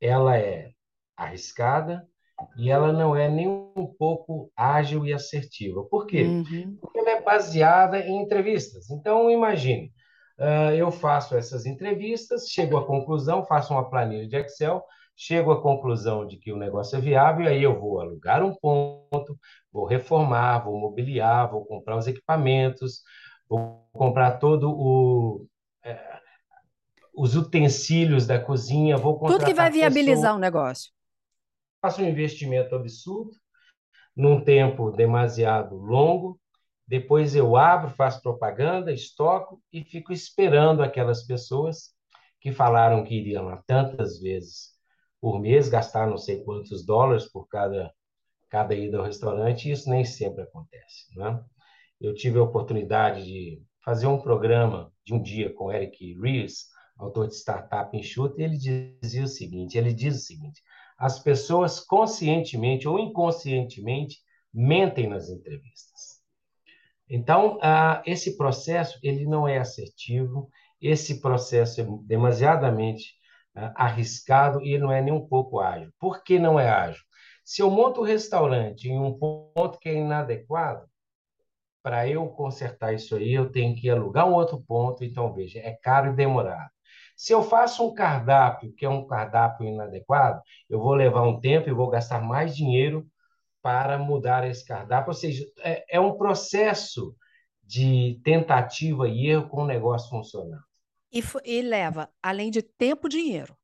ela 0.00 0.36
é 0.36 0.70
arriscada 1.16 2.06
e 2.56 2.70
ela 2.70 2.92
não 2.92 3.14
é 3.14 3.28
nem 3.28 3.48
um 3.48 3.86
pouco 3.98 4.50
ágil 4.56 5.06
e 5.06 5.12
assertiva. 5.12 5.84
Por 5.84 6.06
quê? 6.06 6.22
Uhum. 6.22 6.76
Porque 6.80 6.98
ela 6.98 7.10
é 7.10 7.22
baseada 7.22 7.98
em 7.98 8.22
entrevistas. 8.22 8.90
Então, 8.90 9.30
imagine, 9.30 9.92
uh, 10.38 10.72
eu 10.74 10.90
faço 10.90 11.36
essas 11.36 11.66
entrevistas, 11.66 12.48
chego 12.48 12.76
à 12.76 12.86
conclusão, 12.86 13.44
faço 13.44 13.72
uma 13.72 13.88
planilha 13.88 14.28
de 14.28 14.36
Excel, 14.36 14.82
chego 15.16 15.50
à 15.50 15.62
conclusão 15.62 16.26
de 16.26 16.36
que 16.36 16.52
o 16.52 16.58
negócio 16.58 16.96
é 16.96 17.00
viável, 17.00 17.46
e 17.46 17.48
aí 17.48 17.62
eu 17.62 17.78
vou 17.78 18.00
alugar 18.00 18.44
um 18.44 18.54
ponto, 18.54 19.38
vou 19.72 19.86
reformar, 19.86 20.58
vou 20.58 20.78
mobiliar, 20.78 21.50
vou 21.50 21.64
comprar 21.64 21.96
os 21.96 22.06
equipamentos, 22.06 23.00
vou 23.48 23.88
comprar 23.92 24.32
todo 24.32 24.70
o 24.70 25.46
é, 25.82 26.16
os 27.16 27.34
utensílios 27.34 28.26
da 28.26 28.38
cozinha, 28.38 28.98
vou 28.98 29.18
tudo 29.18 29.44
que 29.44 29.54
vai 29.54 29.70
viabilizar 29.70 30.34
o 30.34 30.38
negócio. 30.38 30.92
Faço 31.80 32.02
um 32.02 32.08
investimento 32.08 32.74
absurdo 32.74 33.32
num 34.16 34.42
tempo 34.42 34.90
demasiado 34.90 35.76
longo, 35.76 36.40
depois 36.86 37.34
eu 37.34 37.56
abro, 37.56 37.90
faço 37.90 38.22
propaganda, 38.22 38.92
estoco 38.92 39.60
e 39.72 39.82
fico 39.82 40.12
esperando 40.12 40.82
aquelas 40.82 41.24
pessoas 41.24 41.94
que 42.40 42.52
falaram 42.52 43.02
que 43.02 43.14
iriam 43.14 43.46
lá 43.46 43.62
tantas 43.66 44.20
vezes 44.20 44.70
por 45.20 45.40
mês, 45.40 45.68
gastar 45.68 46.06
não 46.06 46.16
sei 46.16 46.44
quantos 46.44 46.86
dólares 46.86 47.26
por 47.26 47.48
cada, 47.48 47.92
cada 48.48 48.74
ida 48.74 48.98
ao 48.98 49.04
restaurante, 49.04 49.68
e 49.68 49.72
isso 49.72 49.90
nem 49.90 50.04
sempre 50.04 50.44
acontece. 50.44 51.06
Né? 51.16 51.42
Eu 52.00 52.14
tive 52.14 52.38
a 52.38 52.42
oportunidade 52.42 53.24
de 53.24 53.62
fazer 53.84 54.06
um 54.06 54.20
programa 54.20 54.92
de 55.04 55.12
um 55.12 55.20
dia 55.20 55.52
com 55.52 55.72
Eric 55.72 56.14
Ries, 56.20 56.66
autor 56.96 57.26
de 57.26 57.34
Startup 57.34 57.94
Enxuta, 57.96 58.40
e 58.40 58.44
ele 58.44 58.56
dizia 58.56 59.24
o 59.24 59.28
seguinte, 59.28 59.76
ele 59.76 59.92
diz 59.92 60.16
o 60.16 60.24
seguinte, 60.24 60.62
as 60.98 61.18
pessoas 61.18 61.80
conscientemente 61.80 62.88
ou 62.88 62.98
inconscientemente 62.98 64.18
mentem 64.52 65.08
nas 65.08 65.28
entrevistas. 65.28 66.20
Então, 67.08 67.58
ah, 67.62 68.02
esse 68.06 68.36
processo 68.36 68.98
ele 69.02 69.26
não 69.26 69.46
é 69.46 69.58
assertivo, 69.58 70.48
esse 70.80 71.20
processo 71.20 71.80
é 71.80 71.86
demasiadamente 72.02 73.16
arriscado 73.74 74.60
e 74.62 74.76
não 74.78 74.92
é 74.92 75.00
nem 75.00 75.12
um 75.12 75.26
pouco 75.26 75.60
ágil. 75.60 75.90
Por 75.98 76.22
que 76.22 76.38
não 76.38 76.60
é 76.60 76.68
ágil? 76.68 77.02
Se 77.44 77.62
eu 77.62 77.70
monto 77.70 78.00
o 78.00 78.02
um 78.04 78.06
restaurante 78.06 78.88
em 78.88 78.98
um 78.98 79.18
ponto 79.18 79.78
que 79.78 79.88
é 79.88 79.94
inadequado, 79.94 80.86
para 81.82 82.08
eu 82.08 82.28
consertar 82.28 82.92
isso 82.92 83.14
aí, 83.16 83.32
eu 83.32 83.50
tenho 83.50 83.74
que 83.74 83.88
alugar 83.88 84.28
um 84.28 84.34
outro 84.34 84.60
ponto, 84.60 85.04
então 85.04 85.32
veja, 85.32 85.60
é 85.60 85.72
caro 85.72 86.12
e 86.12 86.16
demorado. 86.16 86.70
Se 87.16 87.32
eu 87.32 87.42
faço 87.42 87.84
um 87.84 87.94
cardápio 87.94 88.74
que 88.74 88.84
é 88.84 88.88
um 88.88 89.06
cardápio 89.06 89.66
inadequado, 89.66 90.42
eu 90.68 90.78
vou 90.78 90.94
levar 90.94 91.22
um 91.22 91.40
tempo 91.40 91.70
e 91.70 91.72
vou 91.72 91.88
gastar 91.88 92.20
mais 92.20 92.54
dinheiro 92.54 93.06
para 93.62 93.98
mudar 93.98 94.46
esse 94.46 94.64
cardápio. 94.64 95.08
Ou 95.08 95.14
seja, 95.14 95.44
é, 95.60 95.96
é 95.96 95.98
um 95.98 96.18
processo 96.18 97.16
de 97.64 98.20
tentativa 98.22 99.08
e 99.08 99.28
erro 99.28 99.48
com 99.48 99.62
o 99.62 99.66
negócio 99.66 100.10
funcionando. 100.10 100.62
E, 101.10 101.22
e 101.44 101.62
leva, 101.62 102.10
além 102.22 102.50
de 102.50 102.60
tempo, 102.60 103.08
dinheiro. 103.08 103.56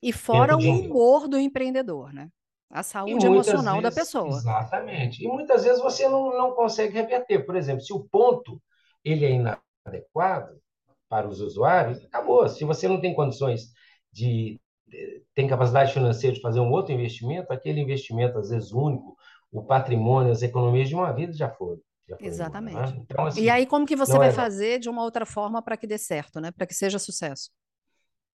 E 0.00 0.12
fora 0.12 0.56
tempo, 0.56 0.70
o 0.70 0.80
humor 0.80 1.26
do 1.26 1.36
empreendedor, 1.36 2.12
né? 2.12 2.30
A 2.70 2.82
saúde 2.82 3.26
emocional 3.26 3.80
vezes, 3.80 3.94
da 3.94 4.00
pessoa. 4.00 4.28
Exatamente. 4.28 5.24
E 5.24 5.28
muitas 5.28 5.64
vezes 5.64 5.82
você 5.82 6.08
não, 6.08 6.36
não 6.36 6.52
consegue 6.52 6.94
reverter. 6.94 7.44
Por 7.44 7.56
exemplo, 7.56 7.82
se 7.82 7.92
o 7.92 8.04
ponto 8.04 8.62
ele 9.04 9.24
é 9.24 9.30
inadequado 9.30 10.63
para 11.14 11.28
os 11.28 11.40
usuários, 11.40 12.04
acabou. 12.04 12.48
Se 12.48 12.64
você 12.64 12.88
não 12.88 13.00
tem 13.00 13.14
condições 13.14 13.72
de 14.12 14.60
tem 15.32 15.46
capacidade 15.46 15.92
financeira 15.92 16.34
de 16.34 16.42
fazer 16.42 16.58
um 16.58 16.72
outro 16.72 16.92
investimento, 16.92 17.52
aquele 17.52 17.80
investimento, 17.80 18.36
às 18.36 18.50
vezes 18.50 18.72
único, 18.72 19.16
o 19.52 19.62
patrimônio, 19.62 20.32
as 20.32 20.42
economias 20.42 20.88
de 20.88 20.94
uma 20.96 21.12
vida 21.12 21.32
já 21.32 21.48
foram. 21.48 21.80
Já 22.08 22.16
foram 22.16 22.28
Exatamente. 22.28 22.76
Embora, 22.76 22.90
né? 22.90 22.98
então, 23.00 23.26
assim, 23.26 23.42
e 23.42 23.50
aí, 23.50 23.64
como 23.64 23.86
que 23.86 23.94
você 23.94 24.18
vai 24.18 24.28
é... 24.28 24.32
fazer 24.32 24.80
de 24.80 24.88
uma 24.88 25.04
outra 25.04 25.24
forma 25.24 25.62
para 25.62 25.76
que 25.76 25.86
dê 25.86 25.98
certo, 25.98 26.40
né? 26.40 26.50
para 26.50 26.66
que 26.66 26.74
seja 26.74 26.98
sucesso? 26.98 27.50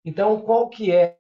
Então, 0.06 0.40
qual 0.40 0.70
que 0.70 0.90
é 0.90 1.18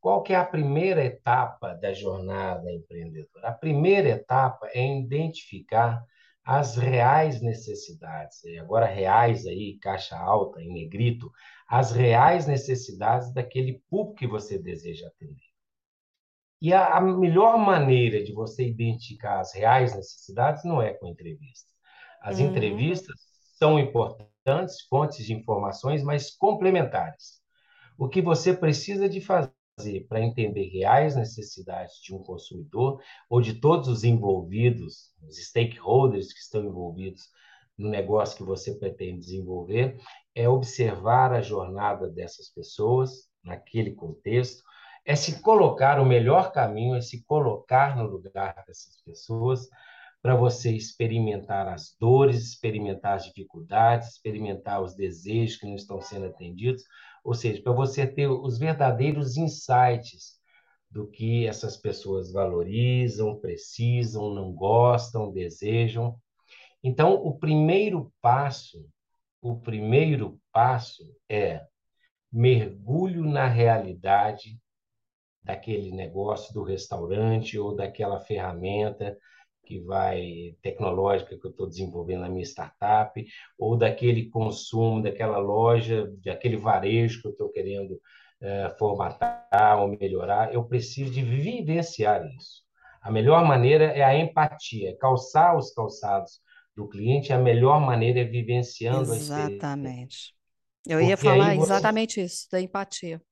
qual 0.00 0.22
que 0.22 0.34
é 0.34 0.36
a 0.36 0.44
primeira 0.44 1.02
etapa 1.02 1.72
da 1.74 1.94
jornada 1.94 2.70
empreendedora? 2.70 3.48
A 3.48 3.52
primeira 3.52 4.10
etapa 4.10 4.68
é 4.74 4.98
identificar 4.98 6.04
as 6.44 6.76
reais 6.76 7.40
necessidades, 7.40 8.44
e 8.44 8.58
agora 8.58 8.84
reais 8.84 9.46
aí, 9.46 9.78
caixa 9.78 10.16
alta, 10.16 10.60
em 10.60 10.72
negrito, 10.72 11.30
as 11.66 11.90
reais 11.90 12.46
necessidades 12.46 13.32
daquele 13.32 13.82
público 13.88 14.18
que 14.18 14.26
você 14.26 14.58
deseja 14.58 15.06
atender. 15.06 15.54
E 16.60 16.72
a, 16.72 16.96
a 16.96 17.00
melhor 17.00 17.58
maneira 17.58 18.22
de 18.22 18.32
você 18.32 18.66
identificar 18.66 19.40
as 19.40 19.54
reais 19.54 19.94
necessidades 19.94 20.64
não 20.64 20.82
é 20.82 20.92
com 20.92 21.08
entrevistas. 21.08 21.72
As 22.20 22.38
uhum. 22.38 22.46
entrevistas 22.46 23.14
são 23.58 23.78
importantes, 23.78 24.82
fontes 24.88 25.24
de 25.24 25.32
informações, 25.32 26.02
mas 26.02 26.30
complementares. 26.30 27.42
O 27.98 28.08
que 28.08 28.20
você 28.20 28.54
precisa 28.54 29.08
de 29.08 29.20
fazer 29.20 29.50
para 30.08 30.22
entender 30.22 30.68
reais 30.68 31.16
necessidades 31.16 31.96
de 32.00 32.14
um 32.14 32.18
consumidor 32.18 33.00
ou 33.28 33.40
de 33.40 33.54
todos 33.54 33.88
os 33.88 34.04
envolvidos, 34.04 35.12
os 35.26 35.36
stakeholders 35.36 36.32
que 36.32 36.38
estão 36.38 36.64
envolvidos 36.64 37.24
no 37.76 37.88
negócio 37.88 38.36
que 38.36 38.44
você 38.44 38.74
pretende 38.74 39.18
desenvolver, 39.18 39.96
é 40.34 40.48
observar 40.48 41.32
a 41.32 41.42
jornada 41.42 42.08
dessas 42.08 42.48
pessoas 42.48 43.28
naquele 43.42 43.92
contexto, 43.92 44.62
é 45.04 45.16
se 45.16 45.42
colocar 45.42 46.00
o 46.00 46.06
melhor 46.06 46.52
caminho, 46.52 46.94
é 46.94 47.00
se 47.00 47.24
colocar 47.24 47.96
no 47.96 48.04
lugar 48.04 48.62
dessas 48.66 49.02
pessoas 49.04 49.68
para 50.22 50.34
você 50.34 50.72
experimentar 50.72 51.68
as 51.68 51.94
dores, 52.00 52.42
experimentar 52.42 53.16
as 53.16 53.24
dificuldades, 53.24 54.10
experimentar 54.10 54.82
os 54.82 54.94
desejos 54.94 55.56
que 55.56 55.66
não 55.66 55.74
estão 55.74 56.00
sendo 56.00 56.26
atendidos, 56.26 56.84
ou 57.24 57.34
seja, 57.34 57.62
para 57.62 57.72
você 57.72 58.06
ter 58.06 58.28
os 58.28 58.58
verdadeiros 58.58 59.38
insights 59.38 60.38
do 60.90 61.08
que 61.08 61.46
essas 61.46 61.76
pessoas 61.76 62.30
valorizam, 62.30 63.40
precisam, 63.40 64.32
não 64.32 64.52
gostam, 64.52 65.32
desejam. 65.32 66.16
Então, 66.82 67.14
o 67.14 67.36
primeiro 67.38 68.12
passo, 68.20 68.86
o 69.40 69.58
primeiro 69.58 70.38
passo 70.52 71.02
é 71.28 71.62
mergulho 72.30 73.24
na 73.24 73.46
realidade 73.46 74.58
daquele 75.42 75.90
negócio 75.92 76.52
do 76.52 76.62
restaurante 76.62 77.58
ou 77.58 77.74
daquela 77.74 78.20
ferramenta 78.20 79.16
que 79.64 79.80
vai 79.80 80.56
tecnológica 80.62 81.38
que 81.38 81.46
eu 81.46 81.50
estou 81.50 81.66
desenvolvendo 81.68 82.20
na 82.20 82.28
minha 82.28 82.44
startup, 82.44 83.24
ou 83.58 83.76
daquele 83.76 84.28
consumo, 84.28 85.02
daquela 85.02 85.38
loja, 85.38 86.12
daquele 86.24 86.56
varejo 86.56 87.22
que 87.22 87.28
eu 87.28 87.32
estou 87.32 87.48
querendo 87.50 88.00
é, 88.40 88.68
formatar 88.78 89.80
ou 89.80 89.88
melhorar, 89.88 90.52
eu 90.52 90.64
preciso 90.64 91.12
de 91.12 91.22
vivenciar 91.22 92.24
isso. 92.36 92.62
A 93.00 93.10
melhor 93.10 93.44
maneira 93.44 93.84
é 93.84 94.02
a 94.02 94.16
empatia, 94.16 94.96
calçar 94.98 95.56
os 95.56 95.72
calçados 95.72 96.40
do 96.74 96.88
cliente, 96.88 97.32
a 97.32 97.38
melhor 97.38 97.80
maneira 97.80 98.20
é 98.20 98.24
vivenciando 98.24 99.14
Exatamente. 99.14 100.34
Eu 100.86 101.00
ia 101.00 101.16
falar 101.16 101.54
você... 101.54 101.62
exatamente 101.62 102.20
isso, 102.20 102.46
da 102.50 102.60
empatia. 102.60 103.22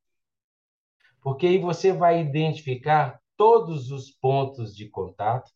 Porque 1.21 1.47
aí 1.47 1.59
você 1.59 1.92
vai 1.92 2.21
identificar 2.21 3.21
todos 3.37 3.90
os 3.90 4.11
pontos 4.11 4.75
de 4.75 4.88
contato, 4.88 5.51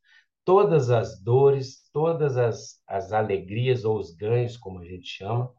todas 0.47 0.91
as 0.91 1.21
dores, 1.21 1.91
todas 1.93 2.37
as, 2.37 2.81
as 2.87 3.13
alegrias 3.13 3.85
ou 3.85 3.99
os 3.99 4.15
ganhos, 4.15 4.57
como 4.57 4.79
a 4.79 4.85
gente 4.85 5.09
chama, 5.09 5.53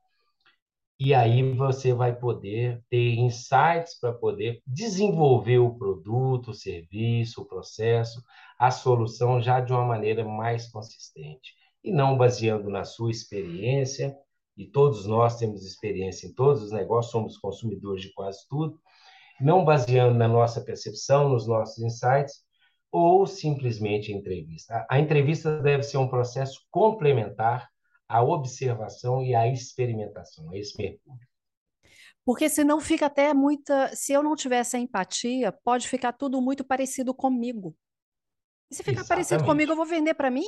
e 0.98 1.14
aí 1.14 1.54
você 1.54 1.94
vai 1.94 2.18
poder 2.18 2.82
ter 2.90 3.16
insights 3.16 4.00
para 4.00 4.14
poder 4.14 4.64
desenvolver 4.66 5.60
o 5.60 5.76
produto, 5.78 6.52
o 6.52 6.54
serviço, 6.56 7.42
o 7.42 7.46
processo, 7.46 8.24
a 8.58 8.72
solução 8.72 9.42
já 9.42 9.60
de 9.60 9.74
uma 9.74 9.86
maneira 9.86 10.24
mais 10.24 10.72
consistente 10.72 11.54
e 11.84 11.92
não 11.92 12.18
baseando 12.18 12.70
na 12.70 12.84
sua 12.86 13.12
experiência. 13.12 14.16
E 14.56 14.66
todos 14.66 15.06
nós 15.06 15.38
temos 15.38 15.66
experiência 15.66 16.28
em 16.28 16.34
todos 16.34 16.64
os 16.64 16.72
negócios, 16.72 17.12
somos 17.12 17.38
consumidores 17.38 18.02
de 18.02 18.14
quase 18.14 18.40
tudo, 18.50 18.80
não 19.40 19.64
baseando 19.66 20.18
na 20.18 20.28
nossa 20.28 20.62
percepção, 20.62 21.30
nos 21.30 21.46
nossos 21.46 21.78
insights, 21.84 22.47
ou 22.92 23.26
simplesmente 23.26 24.12
entrevista. 24.12 24.86
A 24.90 25.00
entrevista 25.00 25.62
deve 25.62 25.84
ser 25.84 25.98
um 25.98 26.08
processo 26.08 26.66
complementar 26.72 27.70
à 28.08 28.24
observação 28.24 29.24
e 29.24 29.36
à 29.36 29.48
experimentação, 29.48 30.50
a 30.52 30.58
esse 30.58 30.78
mergulho. 30.78 31.28
Porque 32.26 32.50
senão 32.50 32.82
fica 32.82 33.06
até 33.06 33.34
muita. 33.34 33.96
Se 33.96 34.12
eu 34.12 34.22
não 34.22 34.36
tivesse 34.36 34.76
a 34.76 34.80
empatia, 34.80 35.52
pode 35.52 35.88
ficar 35.88 36.12
tudo 36.12 36.42
muito 36.42 36.64
parecido 36.64 37.14
comigo. 37.14 37.76
E 38.70 38.76
se 38.76 38.84
ficar 38.84 39.02
Exatamente. 39.02 39.08
parecido 39.08 39.46
comigo, 39.46 39.72
eu 39.72 39.76
vou 39.78 39.86
vender 39.86 40.14
para 40.14 40.30
mim? 40.30 40.46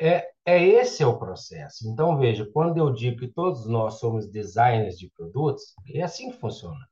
É, 0.00 0.28
é 0.44 0.60
esse 0.60 1.00
é 1.00 1.06
o 1.06 1.16
processo. 1.16 1.88
Então, 1.88 2.18
veja, 2.18 2.44
quando 2.52 2.76
eu 2.78 2.92
digo 2.92 3.20
que 3.20 3.28
todos 3.28 3.68
nós 3.68 4.00
somos 4.00 4.28
designers 4.28 4.98
de 4.98 5.08
produtos, 5.10 5.74
é 5.94 6.02
assim 6.02 6.32
que 6.32 6.38
funciona. 6.38 6.84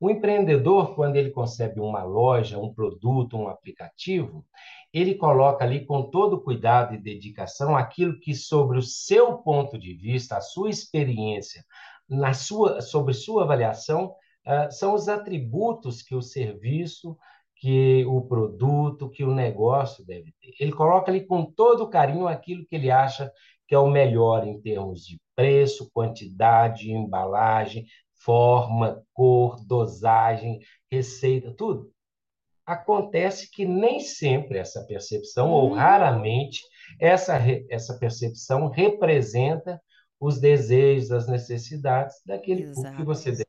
O 0.00 0.08
empreendedor, 0.10 0.94
quando 0.94 1.16
ele 1.16 1.30
concebe 1.30 1.80
uma 1.80 2.04
loja, 2.04 2.58
um 2.58 2.72
produto, 2.72 3.36
um 3.36 3.48
aplicativo, 3.48 4.44
ele 4.92 5.14
coloca 5.14 5.64
ali 5.64 5.84
com 5.84 6.02
todo 6.02 6.40
cuidado 6.40 6.94
e 6.94 6.98
dedicação 6.98 7.76
aquilo 7.76 8.18
que, 8.20 8.34
sobre 8.34 8.78
o 8.78 8.82
seu 8.82 9.38
ponto 9.38 9.78
de 9.78 9.94
vista, 9.94 10.36
a 10.36 10.40
sua 10.40 10.70
experiência, 10.70 11.64
na 12.08 12.32
sua, 12.32 12.80
sobre 12.80 13.12
sua 13.12 13.42
avaliação, 13.42 14.14
uh, 14.46 14.70
são 14.70 14.94
os 14.94 15.08
atributos 15.08 16.00
que 16.00 16.14
o 16.14 16.22
serviço, 16.22 17.16
que 17.56 18.04
o 18.06 18.22
produto, 18.22 19.10
que 19.10 19.24
o 19.24 19.34
negócio 19.34 20.06
deve 20.06 20.32
ter. 20.40 20.54
Ele 20.60 20.72
coloca 20.72 21.10
ali 21.10 21.26
com 21.26 21.44
todo 21.44 21.88
carinho 21.90 22.28
aquilo 22.28 22.64
que 22.64 22.76
ele 22.76 22.90
acha 22.90 23.32
que 23.66 23.74
é 23.74 23.78
o 23.78 23.90
melhor 23.90 24.46
em 24.46 24.58
termos 24.60 25.04
de 25.04 25.20
preço, 25.36 25.90
quantidade, 25.92 26.90
embalagem, 26.90 27.84
forma, 28.18 29.02
cor, 29.12 29.56
dosagem, 29.66 30.60
receita, 30.90 31.54
tudo. 31.54 31.92
Acontece 32.66 33.50
que 33.50 33.64
nem 33.64 34.00
sempre 34.00 34.58
essa 34.58 34.84
percepção, 34.84 35.50
ou 35.50 35.70
uhum. 35.70 35.74
raramente, 35.74 36.60
essa, 37.00 37.38
essa 37.70 37.98
percepção 37.98 38.68
representa 38.68 39.80
os 40.20 40.40
desejos, 40.40 41.10
as 41.10 41.28
necessidades 41.28 42.16
daquele 42.26 42.64
Exato. 42.64 42.96
que 42.96 43.04
você 43.04 43.30
deve. 43.30 43.46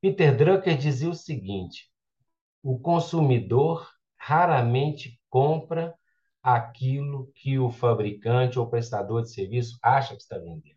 Peter 0.00 0.36
Drucker 0.36 0.76
dizia 0.76 1.08
o 1.08 1.14
seguinte: 1.14 1.88
o 2.62 2.78
consumidor 2.78 3.88
raramente 4.16 5.18
compra 5.30 5.94
aquilo 6.42 7.30
que 7.34 7.58
o 7.58 7.70
fabricante 7.70 8.58
ou 8.58 8.68
prestador 8.68 9.22
de 9.22 9.32
serviço 9.32 9.78
acha 9.82 10.14
que 10.14 10.20
está 10.20 10.36
vendendo. 10.36 10.76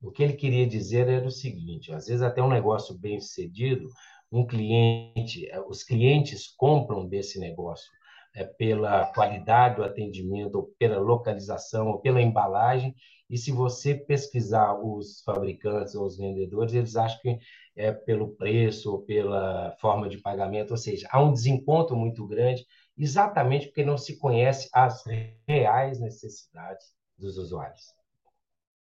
O 0.00 0.10
que 0.10 0.22
ele 0.22 0.34
queria 0.34 0.66
dizer 0.66 1.08
era 1.08 1.26
o 1.26 1.30
seguinte: 1.30 1.92
às 1.92 2.06
vezes, 2.06 2.22
até 2.22 2.42
um 2.42 2.48
negócio 2.48 2.96
bem 2.96 3.20
sucedido, 3.20 3.88
um 4.30 4.46
cliente, 4.46 5.48
eh, 5.48 5.60
os 5.60 5.82
clientes 5.82 6.48
compram 6.56 7.06
desse 7.06 7.38
negócio 7.40 7.90
é, 8.34 8.44
pela 8.44 9.06
qualidade 9.06 9.76
do 9.76 9.84
atendimento, 9.84 10.56
ou 10.56 10.74
pela 10.78 10.98
localização, 10.98 11.88
ou 11.88 11.98
pela 11.98 12.22
embalagem. 12.22 12.94
E 13.28 13.36
se 13.36 13.50
você 13.50 13.94
pesquisar 13.94 14.74
os 14.74 15.22
fabricantes 15.22 15.94
ou 15.94 16.06
os 16.06 16.16
vendedores, 16.16 16.72
eles 16.72 16.96
acham 16.96 17.20
que 17.20 17.38
é 17.76 17.92
pelo 17.92 18.36
preço 18.36 18.92
ou 18.92 19.02
pela 19.02 19.76
forma 19.80 20.08
de 20.08 20.18
pagamento, 20.18 20.70
ou 20.70 20.76
seja, 20.76 21.08
há 21.10 21.22
um 21.22 21.32
desencontro 21.32 21.96
muito 21.96 22.26
grande, 22.26 22.64
exatamente 22.96 23.66
porque 23.66 23.84
não 23.84 23.98
se 23.98 24.18
conhece 24.18 24.68
as 24.72 25.04
reais 25.46 26.00
necessidades 26.00 26.86
dos 27.18 27.36
usuários. 27.36 27.97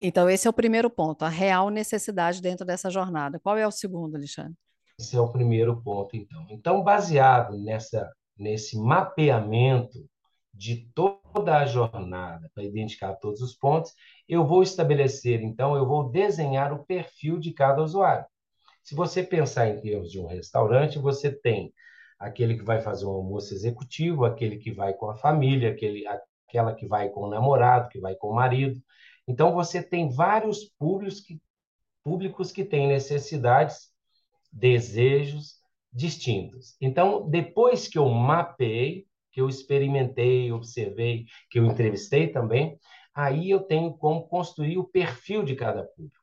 Então, 0.01 0.29
esse 0.29 0.47
é 0.47 0.49
o 0.49 0.53
primeiro 0.53 0.89
ponto, 0.89 1.23
a 1.25 1.29
real 1.29 1.69
necessidade 1.69 2.41
dentro 2.41 2.65
dessa 2.65 2.89
jornada. 2.89 3.39
Qual 3.39 3.57
é 3.57 3.65
o 3.65 3.71
segundo, 3.71 4.15
Alexandre? 4.15 4.53
Esse 4.99 5.15
é 5.15 5.19
o 5.19 5.31
primeiro 5.31 5.81
ponto, 5.81 6.15
então. 6.15 6.45
Então, 6.49 6.83
baseado 6.83 7.57
nessa, 7.57 8.12
nesse 8.38 8.77
mapeamento 8.77 10.07
de 10.53 10.89
toda 10.93 11.57
a 11.57 11.65
jornada, 11.65 12.49
para 12.53 12.63
identificar 12.63 13.13
todos 13.15 13.41
os 13.41 13.53
pontos, 13.55 13.93
eu 14.27 14.45
vou 14.45 14.63
estabelecer, 14.63 15.41
então, 15.41 15.75
eu 15.75 15.88
vou 15.88 16.10
desenhar 16.10 16.73
o 16.73 16.83
perfil 16.83 17.39
de 17.39 17.51
cada 17.51 17.81
usuário. 17.83 18.25
Se 18.83 18.95
você 18.95 19.21
pensar 19.21 19.67
em 19.67 19.79
termos 19.81 20.12
de 20.12 20.19
um 20.19 20.27
restaurante, 20.27 20.97
você 20.97 21.31
tem 21.31 21.73
aquele 22.17 22.57
que 22.57 22.63
vai 22.63 22.81
fazer 22.81 23.05
um 23.05 23.12
almoço 23.12 23.53
executivo, 23.53 24.25
aquele 24.25 24.57
que 24.57 24.71
vai 24.71 24.93
com 24.93 25.10
a 25.10 25.15
família, 25.15 25.71
aquele, 25.71 26.05
aquela 26.07 26.73
que 26.73 26.88
vai 26.88 27.10
com 27.10 27.21
o 27.25 27.29
namorado, 27.29 27.89
que 27.89 27.99
vai 27.99 28.15
com 28.15 28.29
o 28.29 28.36
marido. 28.36 28.81
Então, 29.28 29.54
você 29.54 29.84
tem 29.84 30.10
vários 30.10 30.63
públicos 30.63 31.20
que, 31.20 31.42
públicos 32.04 32.52
que 32.52 32.63
têm 32.63 32.88
necessidades 32.88 33.90
desejos 34.52 35.58
distintos. 35.92 36.76
Então, 36.80 37.30
depois 37.30 37.88
que 37.88 37.98
eu 37.98 38.08
mapeei, 38.08 39.06
que 39.32 39.42
eu 39.42 39.50
experimentei, 39.50 40.52
observei, 40.52 41.26
que 41.50 41.60
eu 41.60 41.66
entrevistei 41.66 42.28
também, 42.28 42.80
aí 43.13 43.50
eu 43.50 43.60
tenho 43.60 43.94
como 43.94 44.28
construir 44.28 44.78
o 44.78 44.88
perfil 44.88 45.44
de 45.44 45.56
cada 45.56 45.84
público. 45.84 46.16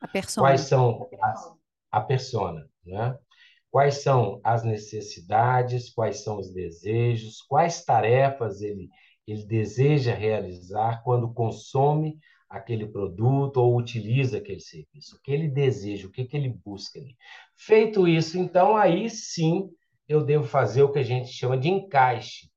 A 0.00 0.08
persona. 0.08 0.46
Quais 0.46 0.60
são 0.62 1.08
as, 1.22 1.52
a 1.90 2.00
persona, 2.00 2.68
né? 2.84 3.16
Quais 3.70 4.02
são 4.02 4.40
as 4.44 4.64
necessidades, 4.64 5.90
quais 5.90 6.22
são 6.22 6.38
os 6.38 6.52
desejos, 6.52 7.40
quais 7.42 7.84
tarefas 7.84 8.60
ele, 8.60 8.90
ele 9.26 9.46
deseja 9.46 10.14
realizar 10.14 11.02
quando 11.02 11.32
consome 11.32 12.18
aquele 12.52 12.86
produto 12.86 13.56
ou 13.56 13.76
utiliza 13.76 14.36
aquele 14.36 14.60
serviço, 14.60 15.16
o 15.16 15.20
que 15.22 15.32
ele 15.32 15.48
deseja, 15.48 16.06
o 16.06 16.10
que, 16.10 16.24
que 16.24 16.36
ele 16.36 16.50
busca 16.50 17.00
ali. 17.00 17.16
Feito 17.56 18.06
isso, 18.06 18.38
então, 18.38 18.76
aí 18.76 19.08
sim 19.08 19.70
eu 20.06 20.22
devo 20.22 20.44
fazer 20.44 20.82
o 20.82 20.92
que 20.92 20.98
a 20.98 21.02
gente 21.02 21.28
chama 21.32 21.56
de 21.56 21.70
encaixe. 21.70 22.50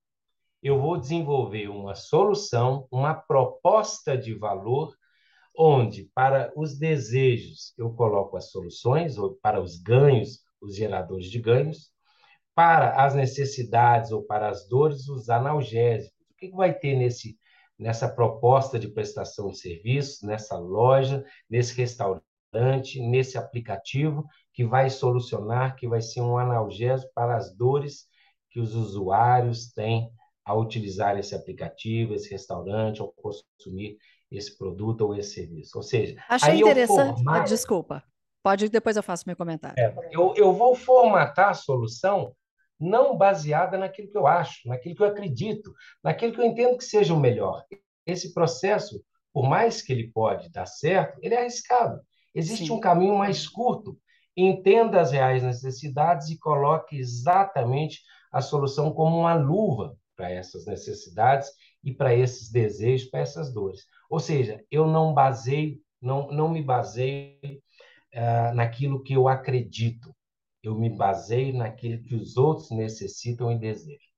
Eu 0.61 0.81
vou 0.81 0.97
desenvolver 0.97 1.69
uma 1.69 1.95
solução, 1.95 2.87
uma 2.91 3.13
proposta 3.13 4.17
de 4.17 4.33
valor, 4.33 4.93
onde 5.57 6.09
para 6.13 6.51
os 6.57 6.77
desejos 6.77 7.73
eu 7.77 7.89
coloco 7.91 8.35
as 8.35 8.51
soluções, 8.51 9.17
ou 9.17 9.35
para 9.35 9.61
os 9.61 9.77
ganhos, 9.81 10.41
os 10.59 10.75
geradores 10.75 11.31
de 11.31 11.39
ganhos, 11.39 11.89
para 12.53 13.01
as 13.01 13.15
necessidades 13.15 14.11
ou 14.11 14.23
para 14.23 14.49
as 14.49 14.67
dores, 14.67 15.07
os 15.07 15.29
analgésicos. 15.29 16.19
O 16.31 16.35
que 16.35 16.51
vai 16.51 16.73
ter 16.73 16.97
nesse 16.97 17.37
nessa 17.77 18.07
proposta 18.07 18.79
de 18.79 18.87
prestação 18.87 19.49
de 19.49 19.59
serviço, 19.59 20.25
nessa 20.25 20.57
loja, 20.57 21.23
nesse 21.49 21.75
restaurante, 21.75 22.23
nesse 22.99 23.37
aplicativo 23.37 24.25
que 24.53 24.65
vai 24.65 24.89
solucionar, 24.89 25.75
que 25.75 25.87
vai 25.87 26.01
ser 26.01 26.21
um 26.21 26.37
analgésico 26.37 27.11
para 27.13 27.35
as 27.35 27.53
dores 27.53 28.07
que 28.49 28.59
os 28.59 28.73
usuários 28.73 29.71
têm 29.73 30.09
ao 30.45 30.61
utilizar 30.61 31.17
esse 31.17 31.35
aplicativo, 31.35 32.13
esse 32.13 32.29
restaurante, 32.29 33.01
ou 33.01 33.13
consumir 33.13 33.97
esse 34.31 34.57
produto 34.57 35.01
ou 35.01 35.15
esse 35.15 35.33
serviço. 35.33 35.77
Ou 35.77 35.83
seja, 35.83 36.15
achei 36.29 36.59
interessante. 36.59 37.15
Formato... 37.15 37.39
Ah, 37.39 37.43
desculpa, 37.43 38.03
pode 38.43 38.69
depois 38.69 38.95
eu 38.95 39.03
faço 39.03 39.23
meu 39.27 39.35
comentário. 39.35 39.77
É, 39.77 39.93
eu, 40.11 40.33
eu 40.37 40.53
vou 40.53 40.75
formatar 40.75 41.49
a 41.49 41.53
solução 41.53 42.33
não 42.79 43.17
baseada 43.17 43.77
naquilo 43.77 44.09
que 44.09 44.17
eu 44.17 44.27
acho, 44.27 44.67
naquilo 44.67 44.95
que 44.95 45.01
eu 45.01 45.07
acredito, 45.07 45.73
naquilo 46.03 46.33
que 46.33 46.41
eu 46.41 46.45
entendo 46.45 46.77
que 46.77 46.83
seja 46.83 47.13
o 47.13 47.19
melhor. 47.19 47.63
Esse 48.05 48.33
processo, 48.33 49.03
por 49.33 49.47
mais 49.47 49.81
que 49.81 49.91
ele 49.91 50.11
pode 50.11 50.49
dar 50.49 50.65
certo, 50.65 51.17
ele 51.21 51.33
é 51.33 51.41
arriscado. 51.41 52.01
Existe 52.33 52.67
Sim. 52.67 52.73
um 52.73 52.79
caminho 52.79 53.17
mais 53.17 53.47
curto. 53.47 53.97
Entenda 54.35 54.99
as 54.99 55.11
reais 55.11 55.41
necessidades 55.41 56.29
e 56.29 56.37
coloque 56.37 56.97
exatamente 56.97 58.01
a 58.31 58.41
solução 58.41 58.91
como 58.91 59.17
uma 59.17 59.33
luva 59.33 59.97
para 60.15 60.29
essas 60.29 60.65
necessidades 60.65 61.49
e 61.83 61.93
para 61.93 62.13
esses 62.13 62.51
desejos, 62.51 63.09
para 63.09 63.21
essas 63.21 63.53
dores. 63.53 63.85
Ou 64.09 64.19
seja, 64.19 64.63
eu 64.69 64.87
não 64.87 65.13
baseio, 65.13 65.79
não, 66.01 66.27
não 66.27 66.49
me 66.49 66.61
baseio 66.61 67.37
uh, 67.43 68.53
naquilo 68.53 69.01
que 69.01 69.13
eu 69.13 69.27
acredito 69.27 70.14
eu 70.67 70.75
me 70.75 70.89
baseio 70.89 71.55
naquilo 71.55 72.01
que 72.03 72.15
os 72.15 72.37
outros 72.37 72.71
necessitam 72.71 73.51
e 73.51 73.59
desejam. 73.59 74.15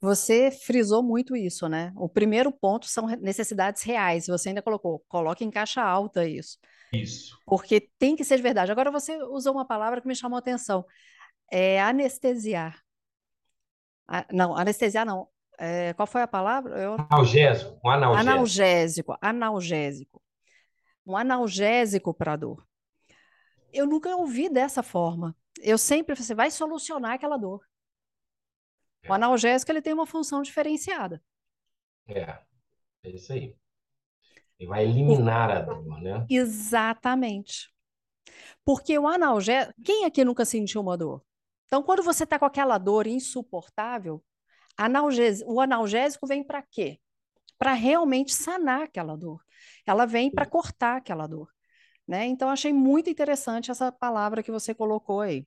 Você 0.00 0.50
frisou 0.50 1.02
muito 1.02 1.34
isso, 1.34 1.68
né? 1.68 1.92
O 1.96 2.08
primeiro 2.08 2.52
ponto 2.52 2.86
são 2.86 3.06
necessidades 3.06 3.82
reais. 3.82 4.26
Você 4.28 4.50
ainda 4.50 4.62
colocou, 4.62 5.04
coloque 5.08 5.44
em 5.44 5.50
caixa 5.50 5.82
alta 5.82 6.26
isso. 6.26 6.58
Isso. 6.92 7.36
Porque 7.44 7.90
tem 7.98 8.14
que 8.14 8.24
ser 8.24 8.36
de 8.36 8.42
verdade. 8.42 8.70
Agora 8.70 8.90
você 8.90 9.20
usou 9.24 9.52
uma 9.54 9.66
palavra 9.66 10.00
que 10.00 10.06
me 10.06 10.14
chamou 10.14 10.36
a 10.36 10.38
atenção. 10.38 10.84
É 11.50 11.80
anestesiar. 11.80 12.80
não, 14.32 14.56
anestesiar 14.56 15.04
não. 15.04 15.28
É, 15.58 15.92
qual 15.94 16.06
foi 16.06 16.22
a 16.22 16.28
palavra? 16.28 16.80
Eu... 16.80 16.96
Analgésico. 17.10 17.80
Um 17.84 17.90
analgésico. 17.90 18.28
Analgésico. 18.30 19.18
Analgésico. 19.20 20.22
Um 21.04 21.16
analgésico 21.16 22.14
para 22.14 22.36
dor 22.36 22.67
eu 23.72 23.86
nunca 23.86 24.14
ouvi 24.16 24.48
dessa 24.48 24.82
forma. 24.82 25.36
Eu 25.60 25.78
sempre 25.78 26.14
você 26.14 26.34
vai 26.34 26.50
solucionar 26.50 27.12
aquela 27.12 27.36
dor. 27.36 27.64
O 29.08 29.12
é. 29.12 29.14
analgésico 29.14 29.70
ele 29.70 29.82
tem 29.82 29.92
uma 29.92 30.06
função 30.06 30.42
diferenciada. 30.42 31.22
É, 32.06 32.38
é 33.02 33.10
isso 33.10 33.32
aí. 33.32 33.54
Ele 34.58 34.68
vai 34.68 34.84
eliminar 34.84 35.50
a 35.50 35.60
dor, 35.60 36.00
né? 36.00 36.26
Exatamente. 36.28 37.72
Porque 38.64 38.98
o 38.98 39.06
analgésico, 39.06 39.74
quem 39.84 40.04
aqui 40.04 40.24
nunca 40.24 40.44
sentiu 40.44 40.80
uma 40.80 40.96
dor? 40.96 41.24
Então, 41.66 41.82
quando 41.82 42.02
você 42.02 42.24
está 42.24 42.38
com 42.38 42.44
aquela 42.44 42.78
dor 42.78 43.06
insuportável, 43.06 44.24
o 45.46 45.60
analgésico 45.60 46.26
vem 46.26 46.42
para 46.42 46.62
quê? 46.62 46.98
Para 47.58 47.72
realmente 47.72 48.34
sanar 48.34 48.82
aquela 48.82 49.16
dor. 49.16 49.44
Ela 49.86 50.06
vem 50.06 50.30
para 50.30 50.46
cortar 50.46 50.96
aquela 50.96 51.26
dor. 51.26 51.52
Né? 52.08 52.26
Então, 52.26 52.48
achei 52.48 52.72
muito 52.72 53.10
interessante 53.10 53.70
essa 53.70 53.92
palavra 53.92 54.42
que 54.42 54.50
você 54.50 54.74
colocou 54.74 55.20
aí. 55.20 55.46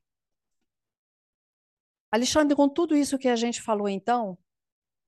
Alexandre, 2.12 2.56
com 2.56 2.69
tudo 2.69 2.95
isso 2.95 3.17
que 3.17 3.28
a 3.28 3.36
gente 3.36 3.60
falou, 3.60 3.89
então, 3.89 4.38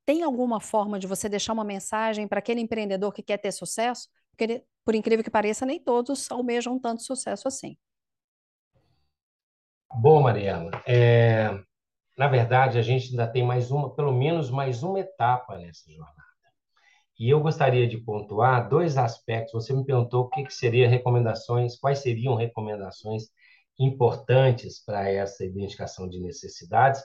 tem 0.04 0.24
alguma 0.24 0.60
forma 0.60 0.98
de 0.98 1.06
você 1.06 1.30
deixar 1.30 1.54
uma 1.54 1.64
mensagem 1.64 2.28
para 2.28 2.40
aquele 2.40 2.60
empreendedor 2.60 3.14
que 3.14 3.22
quer 3.22 3.38
ter 3.38 3.52
sucesso? 3.52 4.10
Porque, 4.32 4.66
por 4.84 4.96
incrível 4.96 5.24
que 5.24 5.30
pareça, 5.30 5.64
nem 5.64 5.80
todos 5.80 6.32
almejam 6.32 6.80
tanto 6.80 7.04
sucesso 7.04 7.48
assim. 7.48 7.78
Bom, 9.94 10.24
Mariana, 10.24 10.72
é... 10.88 11.52
na 12.18 12.28
verdade, 12.28 12.80
a 12.80 12.82
gente 12.82 13.12
ainda 13.12 13.28
tem 13.28 13.46
mais 13.46 13.70
uma, 13.70 13.94
pelo 13.94 14.12
menos 14.12 14.50
mais 14.50 14.82
uma 14.82 15.00
etapa 15.00 15.56
nessa 15.60 15.92
jornada. 15.92 16.23
E 17.24 17.30
eu 17.30 17.40
gostaria 17.40 17.88
de 17.88 17.98
pontuar 17.98 18.68
dois 18.68 18.98
aspectos. 18.98 19.54
Você 19.54 19.72
me 19.72 19.86
perguntou 19.86 20.26
o 20.26 20.30
que, 20.30 20.44
que 20.44 20.54
seria 20.54 20.90
recomendações, 20.90 21.80
quais 21.80 22.00
seriam 22.00 22.36
recomendações 22.36 23.30
importantes 23.80 24.84
para 24.84 25.10
essa 25.10 25.46
identificação 25.46 26.10
de 26.10 26.20
necessidades. 26.20 27.02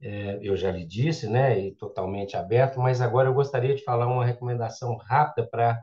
É, 0.00 0.38
eu 0.40 0.56
já 0.56 0.70
lhe 0.70 0.86
disse, 0.86 1.28
né, 1.28 1.58
e 1.58 1.74
totalmente 1.74 2.36
aberto, 2.36 2.78
mas 2.78 3.00
agora 3.00 3.28
eu 3.28 3.34
gostaria 3.34 3.74
de 3.74 3.82
falar 3.82 4.06
uma 4.06 4.24
recomendação 4.24 4.94
rápida 4.96 5.48
para 5.48 5.82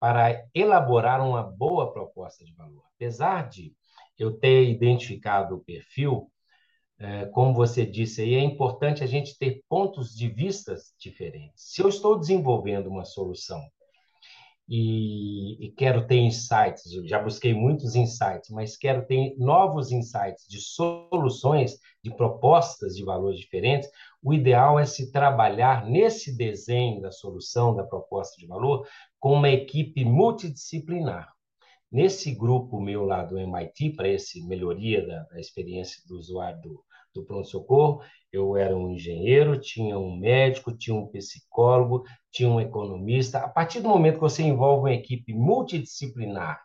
para 0.00 0.44
elaborar 0.52 1.24
uma 1.24 1.42
boa 1.42 1.92
proposta 1.92 2.44
de 2.44 2.52
valor. 2.54 2.82
Apesar 2.96 3.48
de 3.48 3.72
eu 4.18 4.32
ter 4.32 4.68
identificado 4.68 5.54
o 5.54 5.60
perfil, 5.60 6.28
como 7.32 7.54
você 7.54 7.86
disse 7.86 8.20
aí, 8.20 8.34
é 8.34 8.40
importante 8.40 9.02
a 9.02 9.06
gente 9.06 9.38
ter 9.38 9.62
pontos 9.68 10.14
de 10.14 10.28
vistas 10.28 10.94
diferentes. 10.98 11.72
Se 11.72 11.82
eu 11.82 11.88
estou 11.88 12.18
desenvolvendo 12.18 12.88
uma 12.88 13.06
solução 13.06 13.60
e, 14.68 15.66
e, 15.66 15.72
quero 15.72 16.06
ter 16.06 16.18
insights, 16.18 16.84
já 17.06 17.18
busquei 17.18 17.54
muitos 17.54 17.96
insights, 17.96 18.50
mas 18.50 18.76
quero 18.76 19.04
ter 19.06 19.34
novos 19.38 19.90
insights 19.90 20.46
de 20.46 20.60
soluções, 20.60 21.78
de 22.04 22.14
propostas 22.14 22.94
de 22.94 23.02
valores 23.02 23.40
diferentes, 23.40 23.88
o 24.22 24.34
ideal 24.34 24.78
é 24.78 24.84
se 24.84 25.10
trabalhar 25.10 25.86
nesse 25.86 26.36
desenho 26.36 27.00
da 27.00 27.10
solução, 27.10 27.74
da 27.74 27.82
proposta 27.82 28.36
de 28.36 28.46
valor, 28.46 28.86
com 29.18 29.32
uma 29.32 29.48
equipe 29.48 30.04
multidisciplinar. 30.04 31.32
Nesse 31.90 32.32
grupo 32.32 32.80
meu 32.80 33.04
lá 33.04 33.24
do 33.24 33.38
MIT, 33.38 33.96
para 33.96 34.08
essa 34.08 34.38
melhoria 34.46 35.04
da, 35.04 35.22
da 35.24 35.40
experiência 35.40 36.00
do 36.06 36.16
usuário 36.16 36.60
do, 36.60 36.84
do 37.14 37.24
pronto-socorro, 37.24 38.02
eu 38.32 38.56
era 38.56 38.76
um 38.76 38.90
engenheiro, 38.90 39.60
tinha 39.60 39.98
um 39.98 40.16
médico, 40.16 40.76
tinha 40.76 40.96
um 40.96 41.06
psicólogo, 41.08 42.04
tinha 42.30 42.48
um 42.48 42.60
economista. 42.60 43.38
A 43.38 43.48
partir 43.48 43.80
do 43.80 43.88
momento 43.88 44.14
que 44.14 44.20
você 44.20 44.42
envolve 44.42 44.82
uma 44.82 44.94
equipe 44.94 45.34
multidisciplinar 45.34 46.60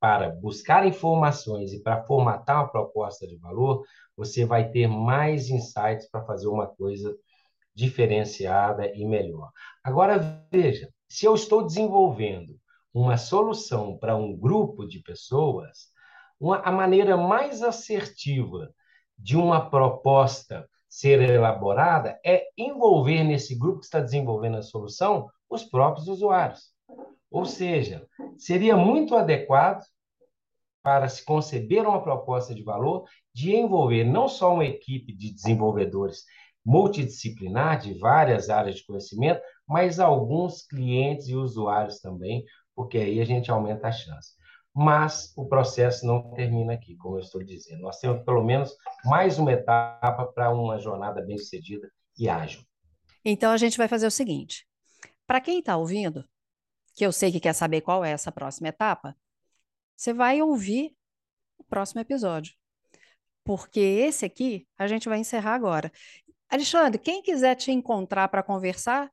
para 0.00 0.30
buscar 0.30 0.86
informações 0.86 1.72
e 1.72 1.82
para 1.82 2.02
formatar 2.04 2.62
uma 2.62 2.70
proposta 2.70 3.26
de 3.26 3.36
valor, 3.36 3.84
você 4.16 4.44
vai 4.44 4.70
ter 4.70 4.86
mais 4.86 5.50
insights 5.50 6.08
para 6.10 6.24
fazer 6.24 6.48
uma 6.48 6.66
coisa 6.66 7.14
diferenciada 7.74 8.90
e 8.94 9.04
melhor. 9.04 9.50
Agora, 9.84 10.46
veja, 10.50 10.88
se 11.08 11.26
eu 11.26 11.34
estou 11.34 11.62
desenvolvendo 11.62 12.58
uma 12.92 13.18
solução 13.18 13.98
para 13.98 14.16
um 14.16 14.34
grupo 14.34 14.86
de 14.86 15.00
pessoas, 15.00 15.90
uma, 16.40 16.58
a 16.60 16.72
maneira 16.72 17.16
mais 17.16 17.62
assertiva 17.62 18.70
de 19.18 19.36
uma 19.36 19.68
proposta 19.70 20.68
ser 20.88 21.20
elaborada 21.20 22.18
é 22.24 22.44
envolver 22.56 23.22
nesse 23.24 23.54
grupo 23.58 23.80
que 23.80 23.86
está 23.86 24.00
desenvolvendo 24.00 24.56
a 24.56 24.62
solução 24.62 25.28
os 25.48 25.64
próprios 25.64 26.08
usuários. 26.08 26.70
Ou 27.30 27.44
seja, 27.44 28.06
seria 28.38 28.76
muito 28.76 29.14
adequado 29.14 29.82
para 30.82 31.08
se 31.08 31.24
conceber 31.24 31.86
uma 31.86 32.02
proposta 32.02 32.54
de 32.54 32.62
valor 32.62 33.04
de 33.34 33.54
envolver 33.54 34.04
não 34.04 34.28
só 34.28 34.54
uma 34.54 34.64
equipe 34.64 35.12
de 35.12 35.32
desenvolvedores 35.32 36.24
multidisciplinar 36.64 37.80
de 37.80 37.98
várias 37.98 38.50
áreas 38.50 38.76
de 38.76 38.86
conhecimento, 38.86 39.40
mas 39.66 40.00
alguns 40.00 40.62
clientes 40.62 41.28
e 41.28 41.34
usuários 41.34 42.00
também, 42.00 42.44
porque 42.74 42.98
aí 42.98 43.20
a 43.20 43.24
gente 43.24 43.50
aumenta 43.50 43.88
a 43.88 43.92
chance. 43.92 44.35
Mas 44.76 45.32
o 45.34 45.48
processo 45.48 46.06
não 46.06 46.34
termina 46.34 46.74
aqui, 46.74 46.94
como 46.96 47.16
eu 47.16 47.20
estou 47.20 47.42
dizendo. 47.42 47.80
Nós 47.80 47.98
temos 47.98 48.22
pelo 48.24 48.44
menos 48.44 48.76
mais 49.06 49.38
uma 49.38 49.50
etapa 49.50 50.26
para 50.26 50.52
uma 50.52 50.78
jornada 50.78 51.22
bem-sucedida 51.22 51.90
e 52.18 52.28
ágil. 52.28 52.62
Então 53.24 53.50
a 53.52 53.56
gente 53.56 53.78
vai 53.78 53.88
fazer 53.88 54.06
o 54.06 54.10
seguinte: 54.10 54.68
para 55.26 55.40
quem 55.40 55.60
está 55.60 55.78
ouvindo, 55.78 56.28
que 56.94 57.06
eu 57.06 57.10
sei 57.10 57.32
que 57.32 57.40
quer 57.40 57.54
saber 57.54 57.80
qual 57.80 58.04
é 58.04 58.10
essa 58.10 58.30
próxima 58.30 58.68
etapa, 58.68 59.16
você 59.96 60.12
vai 60.12 60.42
ouvir 60.42 60.94
o 61.56 61.64
próximo 61.64 62.02
episódio. 62.02 62.52
Porque 63.44 63.80
esse 63.80 64.26
aqui 64.26 64.68
a 64.76 64.86
gente 64.86 65.08
vai 65.08 65.18
encerrar 65.18 65.54
agora. 65.54 65.90
Alexandre, 66.50 67.00
quem 67.00 67.22
quiser 67.22 67.54
te 67.54 67.72
encontrar 67.72 68.28
para 68.28 68.42
conversar, 68.42 69.10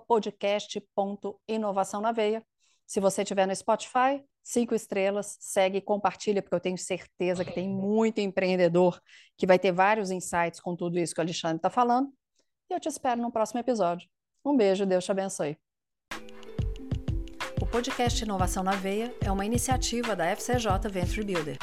podcast.inovação 0.07 2.01
na 2.01 2.11
veia. 2.11 2.43
Se 2.85 2.99
você 2.99 3.21
estiver 3.21 3.45
no 3.45 3.55
Spotify, 3.55 4.23
cinco 4.43 4.73
estrelas, 4.73 5.37
segue 5.39 5.77
e 5.77 5.81
compartilha, 5.81 6.41
porque 6.41 6.55
eu 6.55 6.59
tenho 6.59 6.77
certeza 6.77 7.43
que 7.43 7.53
tem 7.53 7.69
muito 7.69 8.19
empreendedor 8.19 8.99
que 9.37 9.45
vai 9.45 9.59
ter 9.59 9.71
vários 9.71 10.09
insights 10.09 10.59
com 10.59 10.75
tudo 10.75 10.97
isso 10.97 11.13
que 11.13 11.19
o 11.19 11.23
Alexandre 11.23 11.57
está 11.57 11.69
falando. 11.69 12.11
E 12.69 12.73
eu 12.73 12.79
te 12.79 12.89
espero 12.89 13.21
no 13.21 13.31
próximo 13.31 13.59
episódio. 13.59 14.09
Um 14.43 14.55
beijo, 14.55 14.85
Deus 14.85 15.05
te 15.05 15.11
abençoe. 15.11 15.57
O 17.67 17.69
podcast 17.69 18.23
Inovação 18.23 18.63
na 18.63 18.71
Veia 18.71 19.13
é 19.19 19.29
uma 19.29 19.45
iniciativa 19.45 20.15
da 20.15 20.25
FCJ 20.33 20.89
Venture 20.89 21.25
Builder. 21.25 21.57